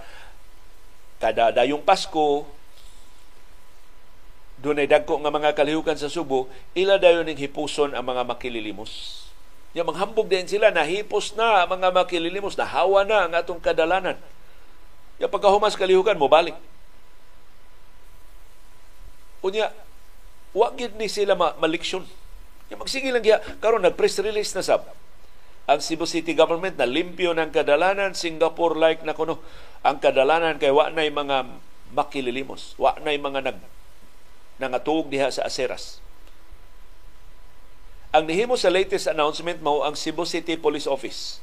kada 1.23 1.55
dayong 1.55 1.87
Pasko 1.87 2.51
dunay 4.59 4.91
dagko 4.91 5.23
nga 5.23 5.31
mga 5.31 5.55
kalihukan 5.55 5.95
sa 5.95 6.11
Subo 6.11 6.51
ila 6.75 6.99
dayon 6.99 7.31
ning 7.31 7.39
hipuson 7.39 7.95
ang 7.95 8.11
mga 8.11 8.27
makililimos 8.27 9.21
Ya 9.71 9.87
manghambog 9.87 10.27
din 10.27 10.51
sila 10.51 10.75
na 10.75 10.83
hipos 10.83 11.31
na 11.39 11.63
mga 11.63 11.95
makililimos 11.95 12.59
na 12.59 12.67
hawa 12.67 13.07
na 13.07 13.31
ang 13.31 13.33
atong 13.39 13.63
kadalanan. 13.63 14.19
Ya 15.23 15.31
pagkahumas 15.31 15.79
kalihukan 15.79 16.19
mo 16.19 16.27
balik 16.27 16.59
Unya, 19.41 19.73
wa 20.53 20.69
gid 20.77 20.97
ni 21.01 21.09
sila 21.09 21.33
ma 21.33 21.57
maliksyon. 21.57 22.05
Yung 22.71 22.81
magsige 22.81 23.11
lang 23.11 23.25
giya 23.25 23.43
karon 23.59 23.83
nag 23.83 23.97
press 23.99 24.21
release 24.23 24.53
na 24.55 24.63
sab. 24.63 24.87
Ang 25.71 25.81
Cebu 25.83 26.07
City 26.07 26.35
government 26.35 26.79
na 26.79 26.87
limpyo 26.87 27.31
ng 27.35 27.55
kadalanan 27.55 28.15
Singapore 28.15 28.79
like 28.79 29.03
na 29.07 29.15
kuno. 29.15 29.39
Ang 29.87 30.03
kadalanan 30.03 30.59
kay 30.59 30.71
wa 30.71 30.91
nay 30.91 31.09
mga 31.09 31.47
makililimos 31.91 32.79
wa 32.79 32.95
nay 33.03 33.19
mga 33.19 33.51
nag 33.51 33.59
nangatuog 34.61 35.09
diha 35.09 35.33
sa 35.33 35.49
aseras. 35.49 36.05
Ang 38.11 38.27
nihimo 38.27 38.59
sa 38.59 38.75
latest 38.75 39.07
announcement 39.07 39.63
mao 39.63 39.87
ang 39.87 39.95
Cebu 39.95 40.27
City 40.27 40.59
Police 40.59 40.91
Office. 40.91 41.39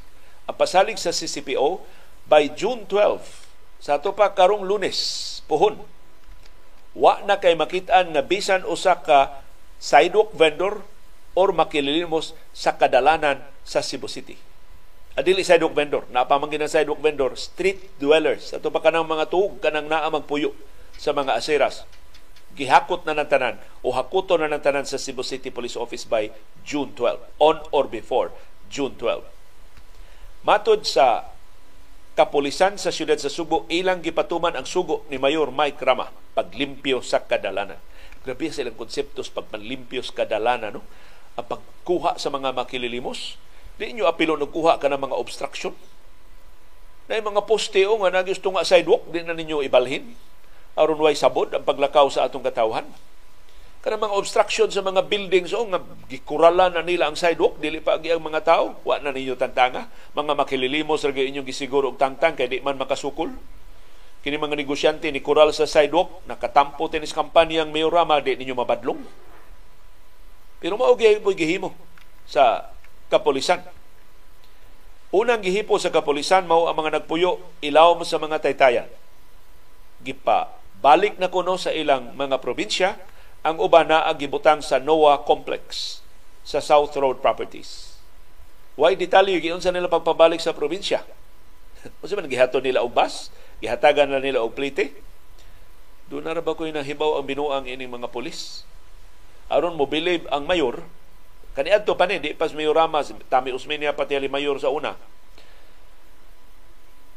Ang 0.46 0.56
pasalig 0.60 1.00
sa 1.00 1.16
CCPO 1.16 1.82
by 2.28 2.52
June 2.54 2.84
12 2.86 3.48
sa 3.80 3.98
ato 3.98 4.12
pa 4.12 4.34
karong 4.34 4.66
lunes 4.66 4.98
puhon 5.46 5.80
wa 6.98 7.22
na 7.30 7.38
kay 7.38 7.54
makitaan 7.54 8.10
nga 8.18 8.26
bisan 8.26 8.66
usa 8.66 8.98
ka 8.98 9.46
sidewalk 9.78 10.34
vendor 10.34 10.82
or 11.38 11.54
makililimos 11.54 12.34
sa 12.50 12.74
kadalanan 12.74 13.46
sa 13.62 13.86
Cebu 13.86 14.10
City. 14.10 14.34
Adili 15.14 15.46
sidewalk 15.46 15.78
vendor, 15.78 16.10
napamangin 16.10 16.66
ng 16.66 16.70
sidewalk 16.70 17.02
vendor, 17.02 17.38
street 17.38 17.94
dwellers. 18.02 18.58
Ato 18.58 18.74
pa 18.74 18.82
kanang 18.82 19.06
mga 19.06 19.30
tuog, 19.30 19.62
kanang 19.62 19.86
naa 19.86 20.10
magpuyo 20.10 20.58
sa 20.98 21.14
mga 21.14 21.38
aseras. 21.38 21.86
Gihakot 22.58 23.06
na 23.06 23.14
ng 23.14 23.30
tanan 23.30 23.62
o 23.86 23.94
hakuto 23.94 24.34
na 24.42 24.50
ng 24.50 24.62
tanan 24.62 24.90
sa 24.90 24.98
Cebu 24.98 25.22
City 25.22 25.54
Police 25.54 25.78
Office 25.78 26.10
by 26.10 26.34
June 26.66 26.90
12, 26.98 27.22
on 27.38 27.62
or 27.70 27.86
before 27.86 28.34
June 28.74 28.98
12. 28.98 29.22
Matod 30.42 30.90
sa 30.90 31.37
kapulisan 32.18 32.82
sa 32.82 32.90
siyudad 32.90 33.22
sa 33.22 33.30
Subo 33.30 33.70
ilang 33.70 34.02
gipatuman 34.02 34.58
ang 34.58 34.66
sugo 34.66 35.06
ni 35.14 35.22
Mayor 35.22 35.54
Mike 35.54 35.78
Rama 35.86 36.10
paglimpyo 36.34 37.06
sa 37.06 37.22
kadalanan. 37.22 37.78
Grabe 38.26 38.50
sa 38.50 38.66
ilang 38.66 38.74
konseptos 38.74 39.30
pagpanlimpyo 39.30 40.02
sa 40.02 40.26
kadalanan 40.26 40.82
no. 40.82 40.84
Ang 41.38 41.46
pagkuha 41.46 42.18
sa 42.18 42.34
mga 42.34 42.58
makililimos, 42.58 43.38
di 43.78 43.94
nyo 43.94 44.10
apilo 44.10 44.34
kuha 44.50 44.82
ka 44.82 44.90
ng 44.90 44.98
mga 44.98 45.14
obstruction. 45.14 45.78
Na 47.06 47.22
mga 47.22 47.46
poste 47.46 47.86
o 47.86 48.02
nga 48.02 48.10
nagusto 48.10 48.50
nga 48.50 48.66
sidewalk, 48.66 49.06
di 49.14 49.22
na 49.22 49.38
ninyo 49.38 49.62
ibalhin. 49.62 50.18
aron 50.74 50.98
way 50.98 51.14
sabod 51.14 51.54
ang 51.54 51.62
paglakaw 51.62 52.10
sa 52.10 52.26
atong 52.26 52.42
katawhan. 52.42 52.90
Kana 53.88 54.04
mga 54.04 54.20
obstruction 54.20 54.68
sa 54.68 54.84
mga 54.84 55.08
buildings 55.08 55.56
o 55.56 55.64
nga 55.64 55.80
gikuralan 56.12 56.76
na 56.76 56.84
nila 56.84 57.08
ang 57.08 57.16
sidewalk, 57.16 57.56
dili 57.64 57.80
pa 57.80 57.96
ang 57.96 58.20
mga 58.20 58.44
tao, 58.44 58.76
wa 58.84 59.00
na 59.00 59.16
ninyo 59.16 59.40
tantanga. 59.40 59.88
Mga 60.12 60.36
makililimos 60.36 61.08
ra 61.08 61.16
inyong 61.16 61.48
gisiguro 61.48 61.88
og 61.88 61.96
tangtang 61.96 62.36
kay 62.36 62.52
di 62.52 62.60
man 62.60 62.76
makasukol. 62.76 63.32
Kini 64.28 64.36
mga 64.36 64.60
negosyante 64.60 65.08
ni 65.08 65.24
kural 65.24 65.56
sa 65.56 65.64
sidewalk, 65.64 66.20
nakatampo 66.28 66.92
tinis 66.92 67.16
kampanyang 67.16 67.72
mayorama, 67.72 68.20
di 68.20 68.36
ninyo 68.36 68.60
mabadlong. 68.60 69.00
Pero 70.60 70.76
mao 70.76 70.92
gyud 71.00 71.24
gihimo 71.24 71.72
sa 72.28 72.68
kapolisan 73.08 73.64
Unang 75.16 75.40
gihipo 75.40 75.80
sa 75.80 75.96
kapulisan 75.96 76.44
mao 76.44 76.68
ang 76.68 76.76
mga 76.76 77.00
nagpuyo 77.00 77.40
ilawom 77.64 78.04
sa 78.04 78.20
mga 78.20 78.44
taytayan. 78.44 78.92
Gipa 80.04 80.52
balik 80.84 81.16
na 81.24 81.32
kuno 81.32 81.56
sa 81.56 81.72
ilang 81.72 82.12
mga 82.20 82.44
probinsya 82.44 83.00
ang 83.48 83.64
uban 83.64 83.88
na 83.88 84.04
gibutang 84.12 84.60
sa 84.60 84.76
NOAA 84.76 85.24
Complex 85.24 86.00
sa 86.44 86.60
South 86.60 86.92
Road 87.00 87.24
Properties. 87.24 87.96
Why 88.76 89.00
detalye 89.00 89.40
giun 89.40 89.64
sa 89.64 89.72
nila 89.72 89.88
pagpabalik 89.88 90.44
sa 90.44 90.52
probinsya? 90.52 91.08
Unsa 92.04 92.20
man 92.20 92.28
gihatod 92.28 92.60
nila 92.60 92.84
og 92.84 92.92
bus? 92.92 93.32
Gihatagan 93.64 94.12
na 94.12 94.20
nila 94.20 94.44
og 94.44 94.52
plite? 94.52 94.92
Doon 96.12 96.28
na 96.28 96.36
ra 96.36 96.44
ba 96.44 96.60
ko'y 96.60 96.76
nahibaw 96.76 97.16
ang 97.16 97.26
binuang 97.26 97.66
ining 97.72 97.88
mga 97.88 98.12
pulis? 98.12 98.68
Aron 99.48 99.80
mo 99.80 99.88
believe 99.88 100.28
ang 100.28 100.44
mayor 100.44 100.84
Kaniadto 101.58 101.98
pa 101.98 102.06
ni, 102.06 102.22
di 102.22 102.38
pas 102.38 102.54
mayorama, 102.54 103.02
Tami 103.34 103.50
Usmenia 103.50 103.90
pati 103.90 104.14
ali 104.14 104.30
mayor 104.30 104.62
sa 104.62 104.70
una. 104.70 104.94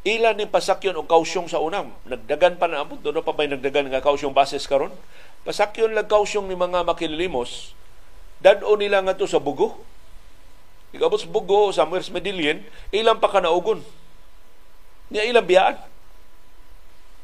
Ilan 0.01 0.41
ni 0.41 0.49
pasakyon 0.49 0.97
o 0.97 1.05
kausyong 1.05 1.51
sa 1.51 1.61
unang. 1.61 1.93
Nagdagan 2.09 2.57
pa 2.57 2.65
na 2.69 2.85
amot. 2.85 3.01
Doon 3.05 3.21
pa 3.21 3.37
may 3.37 3.53
nagdagan 3.53 3.93
nga 3.93 4.01
kausyong 4.01 4.33
basis 4.33 4.65
karon. 4.65 4.93
Pasakyon 5.45 5.93
lang 5.93 6.09
kausyong 6.09 6.49
ni 6.49 6.57
mga 6.57 6.85
makililimos. 6.89 7.77
Dado 8.41 8.73
nila 8.81 9.05
nga 9.05 9.13
to 9.13 9.29
sa 9.29 9.37
bugo. 9.37 9.77
Ikabot 10.97 11.21
sa 11.21 11.29
bugo, 11.29 11.71
sa 11.71 11.85
Muers 11.87 12.09
Medellin, 12.09 12.65
ilang 12.91 13.21
pa 13.21 13.29
ka 13.29 13.39
naugon. 13.45 13.85
Niya 15.13 15.29
ilang 15.29 15.47
biyaan 15.47 15.79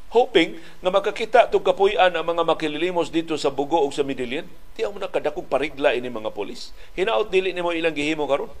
hoping 0.07 0.55
nga 0.79 0.91
makakita 0.91 1.39
to 1.51 1.59
kapuy-an 1.59 2.15
ang 2.15 2.23
mga 2.23 2.47
makililimos 2.47 3.11
dito 3.11 3.35
sa 3.35 3.51
Bugo 3.51 3.83
o 3.83 3.87
sa 3.91 4.07
Medellin. 4.07 4.47
Di 4.77 4.87
mo 4.87 4.99
na 5.01 5.11
kadakog 5.11 5.49
parigla 5.51 5.91
ini 5.97 6.07
mga 6.07 6.31
polis. 6.31 6.71
Hinaot 6.95 7.27
dili 7.27 7.51
nimo 7.51 7.75
ilang 7.75 7.95
gihimo 7.95 8.23
karon. 8.29 8.51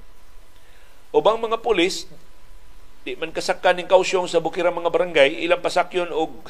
Ubang 1.15 1.39
mga 1.39 1.63
polis 1.63 2.09
di 3.07 3.15
man 3.15 3.31
kasakkan 3.31 3.79
ning 3.79 3.87
kausyong 3.87 4.27
sa 4.27 4.43
bukirang 4.43 4.75
mga 4.75 4.91
barangay, 4.91 5.39
ilang 5.47 5.63
pasakyon 5.63 6.11
og 6.11 6.43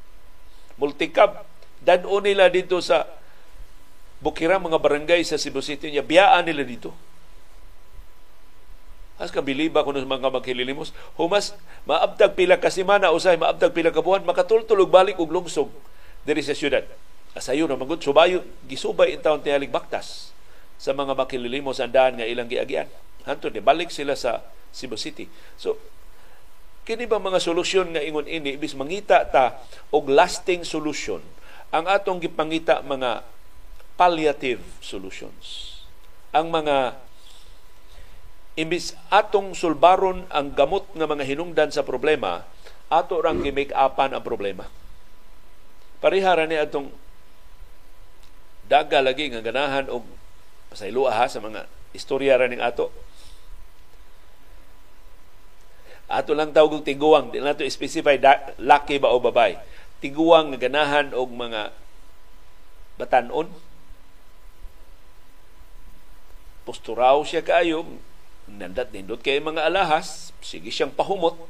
multicab 0.80 1.44
dad-o 1.84 2.16
nila 2.24 2.48
dito 2.48 2.80
sa 2.80 3.04
bukirang 4.24 4.64
mga 4.64 4.80
barangay 4.80 5.20
sa 5.20 5.36
Cebu 5.36 5.60
City 5.60 5.92
niya 5.92 6.00
biyaan 6.00 6.48
nila 6.48 6.64
dito 6.64 6.96
As 9.22 9.30
kabiliba 9.30 9.86
kuno 9.86 10.02
mga 10.02 10.34
maghililimos, 10.34 10.90
humas 11.14 11.54
maabtag 11.86 12.34
pila 12.34 12.58
ka 12.58 12.74
semana 12.74 13.14
usay 13.14 13.38
maabtag 13.38 13.70
pila 13.70 13.94
ka 13.94 14.02
buwan 14.02 14.26
makatultulog 14.26 14.90
balik 14.90 15.14
og 15.22 15.30
lungsog 15.30 15.70
diri 16.26 16.42
sa 16.42 16.58
syudad. 16.58 16.82
Asayo 17.30 17.70
na 17.70 17.78
magud 17.78 18.02
subayo 18.02 18.42
gisubay 18.66 19.14
in 19.14 19.22
taon 19.22 19.38
tiyalig 19.38 19.70
baktas 19.70 20.34
sa 20.74 20.90
mga 20.90 21.14
makililimos 21.14 21.78
andahan 21.78 22.18
nga 22.18 22.26
ilang 22.26 22.50
giagian. 22.50 22.90
Hantod 23.22 23.54
ni 23.54 23.62
balik 23.62 23.94
sila 23.94 24.18
sa 24.18 24.42
Cebu 24.72 24.96
City. 24.98 25.28
So 25.60 25.78
kini 26.82 27.06
ba 27.06 27.22
mga 27.22 27.38
solusyon 27.38 27.94
nga 27.94 28.02
ingon 28.02 28.26
ini 28.26 28.58
ibis 28.58 28.74
mangita 28.74 29.22
ta 29.22 29.62
og 29.94 30.10
lasting 30.10 30.66
solution 30.66 31.22
ang 31.72 31.86
atong 31.88 32.20
gipangita 32.20 32.84
mga 32.84 33.24
palliative 33.96 34.60
solutions. 34.82 35.78
Ang 36.32 36.52
mga 36.52 36.96
imbis 38.60 38.92
atong 39.08 39.56
sulbaron 39.56 40.28
ang 40.28 40.52
gamot 40.52 40.84
nga 40.92 41.08
mga 41.08 41.24
hinungdan 41.24 41.72
sa 41.72 41.80
problema, 41.80 42.44
ato 42.92 43.16
rang 43.24 43.40
gi-make 43.40 43.72
upan 43.72 44.12
ang 44.12 44.20
problema. 44.20 44.68
Parihara 46.04 46.44
ni 46.44 46.60
atong 46.60 46.92
daga 48.68 49.00
lagi 49.00 49.32
nga 49.32 49.40
ganahan 49.40 49.88
og 49.88 50.04
pasayloa 50.68 51.12
ha 51.16 51.24
sa 51.28 51.40
mga 51.40 51.64
istorya 51.96 52.36
ra 52.36 52.48
ning 52.48 52.60
ato. 52.60 52.92
Ato 56.12 56.36
lang 56.36 56.52
tawag 56.52 56.76
og 56.76 56.84
tiguang, 56.84 57.32
di 57.32 57.40
nato 57.40 57.64
specify 57.64 58.20
da, 58.20 58.36
laki 58.60 59.00
ba 59.00 59.08
o 59.08 59.16
babay. 59.16 59.56
Tiguang 60.04 60.52
nga 60.52 60.60
ganahan 60.68 61.16
og 61.16 61.32
mga 61.32 61.72
batanon. 63.00 63.48
Posturaw 66.68 67.24
siya 67.24 67.40
kaayo, 67.40 67.88
nandat 68.44 68.92
nindot 68.92 69.24
kay 69.24 69.40
mga 69.40 69.64
alahas, 69.64 70.36
sige 70.44 70.68
siyang 70.68 70.92
pahumot. 70.92 71.40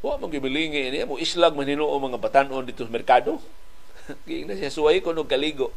Wa 0.00 0.16
man 0.16 0.32
gibilingi 0.32 0.90
niya 0.90 1.04
mo 1.04 1.20
islag 1.20 1.52
man 1.52 1.68
hinuo 1.68 1.92
mga 1.92 2.18
batanon 2.18 2.64
dito 2.64 2.88
sa 2.88 2.90
merkado. 2.90 3.36
Giing 4.26 4.48
na 4.48 4.56
siya 4.56 4.72
suway 4.72 5.04
ko 5.04 5.12
no 5.12 5.28
kaligo. 5.28 5.68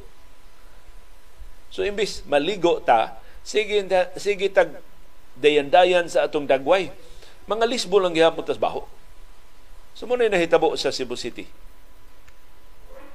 So 1.76 1.84
imbis 1.84 2.24
maligo 2.24 2.80
ta, 2.80 3.20
sige 3.44 3.84
sige 4.16 4.48
tag 4.48 4.80
dayan-dayan 5.40 6.08
sa 6.08 6.28
atong 6.28 6.48
dagway. 6.48 6.92
Mga 7.46 7.66
lisbo 7.70 8.02
lang 8.02 8.16
gihapon 8.16 8.44
tas 8.44 8.60
baho. 8.60 8.88
So 9.96 10.10
mo 10.10 10.20
na 10.20 10.28
nahitabo 10.28 10.76
sa 10.76 10.92
Cebu 10.92 11.16
City. 11.16 11.48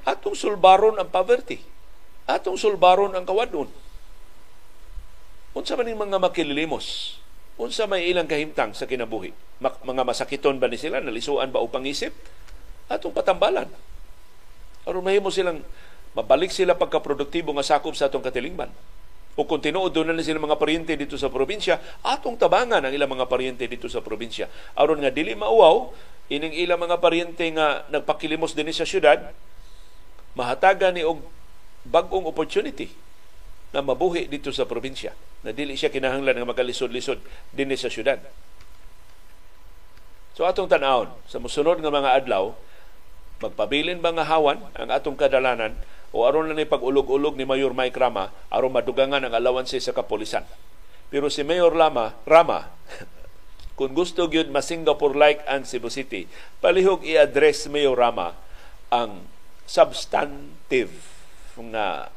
Atong 0.06 0.38
sulbaron 0.38 0.96
ang 0.96 1.09
poverty. 1.12 1.61
Atong 2.24 2.56
sulbaron 2.56 3.12
ang 3.12 3.26
kawadon 3.26 3.68
Unsa 5.50 5.74
man 5.74 5.90
mga 5.90 6.22
makililimos? 6.22 7.18
Unsa 7.59 7.90
may 7.90 8.06
ilang 8.06 8.30
kahimtang 8.30 8.70
sa 8.70 8.87
kinabuhi? 8.87 9.35
Mga 9.59 10.02
masakiton 10.06 10.62
ba 10.62 10.70
ni 10.70 10.78
sila? 10.78 11.02
Nalisuan 11.02 11.50
ba 11.50 11.59
o 11.59 11.66
pangisip? 11.66 12.14
Atong 12.87 13.11
patambalan. 13.11 13.66
Aron 14.87 15.02
mahimo 15.02 15.28
silang 15.35 15.66
mabalik 16.14 16.54
sila 16.54 16.78
pagkaproduktibo 16.78 17.50
nga 17.59 17.66
sakop 17.66 17.98
sa 17.98 18.06
atong 18.06 18.22
katilingban. 18.22 18.70
O 19.38 19.46
kung 19.46 19.62
tinuod 19.62 19.94
doon 19.94 20.10
na 20.14 20.24
sila 20.24 20.42
mga 20.42 20.58
paryente 20.58 20.92
dito 20.98 21.14
sa 21.14 21.30
probinsya, 21.30 21.78
atong 22.02 22.34
tabangan 22.34 22.82
ang 22.82 22.92
ilang 22.92 23.10
mga 23.10 23.30
paryente 23.30 23.64
dito 23.70 23.86
sa 23.86 24.02
probinsya. 24.02 24.50
Aron 24.74 24.98
nga 24.98 25.10
dili 25.14 25.38
mauwaw, 25.38 25.94
ining 26.30 26.54
ilang 26.54 26.82
mga 26.82 26.98
paryente 26.98 27.46
nga 27.54 27.86
nagpakilimos 27.90 28.58
din 28.58 28.70
sa 28.74 28.86
syudad, 28.86 29.22
mahatagan 30.34 30.98
ni 30.98 31.02
og 31.06 31.22
bagong 31.86 32.28
opportunity 32.28 32.92
na 33.70 33.80
mabuhi 33.80 34.26
dito 34.26 34.50
sa 34.50 34.66
probinsya 34.66 35.14
na 35.46 35.54
dili 35.54 35.78
siya 35.78 35.88
kinahanglan 35.94 36.36
nga 36.36 36.48
magalisod-lisod 36.48 37.22
dinhi 37.54 37.78
sa 37.78 37.88
syudad. 37.88 38.18
So 40.34 40.44
atong 40.44 40.70
tan-awon 40.70 41.10
sa 41.30 41.38
mosunod 41.38 41.78
nga 41.78 41.92
mga 41.92 42.10
adlaw 42.22 42.52
magpabilin 43.40 44.04
ba 44.04 44.12
nga 44.12 44.26
hawan 44.28 44.60
ang 44.76 44.88
atong 44.92 45.16
kadalanan 45.16 45.72
o 46.10 46.26
aron 46.26 46.50
lang 46.50 46.58
ni 46.58 46.66
pag-ulog-ulog 46.66 47.38
ni 47.38 47.46
Mayor 47.46 47.70
Mike 47.70 47.94
Rama 47.94 48.34
aron 48.50 48.74
madugangan 48.74 49.22
ang 49.22 49.34
alawanse 49.34 49.78
sa 49.78 49.94
kapolisan. 49.94 50.42
Pero 51.10 51.26
si 51.30 51.42
Mayor 51.42 51.74
Lama, 51.74 52.18
Rama, 52.26 52.70
kung 53.78 53.94
gusto 53.94 54.26
gyud 54.30 54.50
ma 54.50 54.62
Singapore 54.62 55.14
like 55.18 55.42
ang 55.46 55.66
Cebu 55.66 55.90
City, 55.90 56.26
palihog 56.62 57.02
i-address 57.06 57.70
Mayor 57.70 57.98
Rama 57.98 58.34
ang 58.90 59.26
substantive 59.66 60.94
nga 61.58 62.10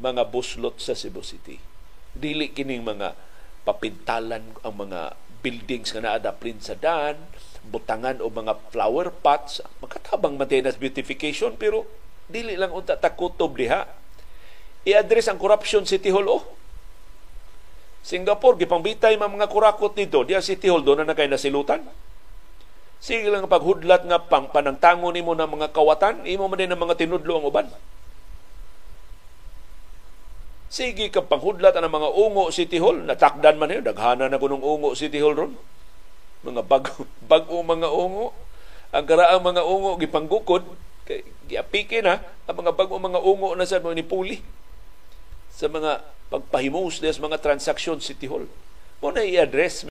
mga 0.00 0.22
buslot 0.32 0.80
sa 0.80 0.96
Cebu 0.96 1.20
City. 1.20 1.60
Dili 2.12 2.52
kining 2.52 2.84
mga 2.84 3.14
papintalan 3.62 4.56
ang 4.64 4.74
mga 4.74 5.14
buildings 5.42 5.94
nga 5.94 6.02
naada 6.02 6.32
sa 6.60 6.74
daan, 6.76 7.16
butangan 7.68 8.18
o 8.18 8.26
mga 8.26 8.58
flower 8.74 9.14
pots, 9.14 9.62
makatabang 9.78 10.34
maintenance 10.34 10.80
beautification 10.80 11.54
pero 11.54 11.86
dili 12.26 12.58
lang 12.58 12.74
unta 12.74 12.98
takutob 12.98 13.54
diha. 13.54 13.86
I-address 14.82 15.30
ang 15.30 15.38
corruption 15.38 15.86
City 15.86 16.10
Hall 16.10 16.26
oh. 16.26 16.42
Singapore 18.02 18.58
gipangbitay 18.58 19.14
mga 19.14 19.46
kurakot 19.46 19.94
dito, 19.94 20.26
diya 20.26 20.42
City 20.42 20.66
Hall 20.66 20.82
do 20.82 20.98
na 20.98 21.06
nakay 21.06 21.30
nasilutan. 21.30 21.86
Sige 23.02 23.30
lang 23.30 23.50
paghudlat 23.50 24.06
nga 24.06 24.18
pang 24.22 24.50
panangtango 24.50 25.10
nimo 25.10 25.34
ng 25.34 25.50
mga 25.58 25.74
kawatan, 25.74 26.22
imo 26.22 26.46
man 26.46 26.58
din 26.58 26.70
ng 26.70 26.82
mga 26.82 26.98
tinudlo 26.98 27.38
ang 27.38 27.46
uban. 27.46 27.66
Sige 30.72 31.10
ka 31.12 31.20
panghudlat 31.20 31.76
ang 31.76 31.90
mga 31.90 32.08
ungo 32.14 32.48
City 32.48 32.78
Hall, 32.78 33.02
natakdan 33.02 33.58
man 33.58 33.74
yun, 33.74 33.84
daghana 33.84 34.30
na 34.30 34.40
kunong 34.40 34.62
ungo 34.62 34.94
City 34.94 35.18
Hall 35.18 35.34
ron. 35.34 35.52
Mga 36.42 36.62
bag, 36.66 36.84
bago 37.30 37.62
mga 37.62 37.88
ungo. 37.88 38.36
Ang 38.92 39.04
karaang 39.08 39.40
mga 39.40 39.62
ungo, 39.64 39.96
gipanggukod, 39.96 40.62
kay, 41.08 41.24
giapike 41.48 42.04
na, 42.04 42.20
ang 42.44 42.56
mga 42.60 42.76
bago 42.76 43.00
mga 43.00 43.20
ungo 43.24 43.56
na 43.56 43.64
sa 43.64 43.80
mga 43.80 43.98
nipuli 43.98 44.44
sa 45.52 45.68
mga 45.68 46.00
pagpahimos 46.32 46.98
sa 46.98 47.22
mga 47.22 47.38
transaksyon 47.38 48.00
City 48.00 48.26
Hall. 48.26 48.48
mo 48.98 49.08
na 49.10 49.24
i-address 49.24 49.80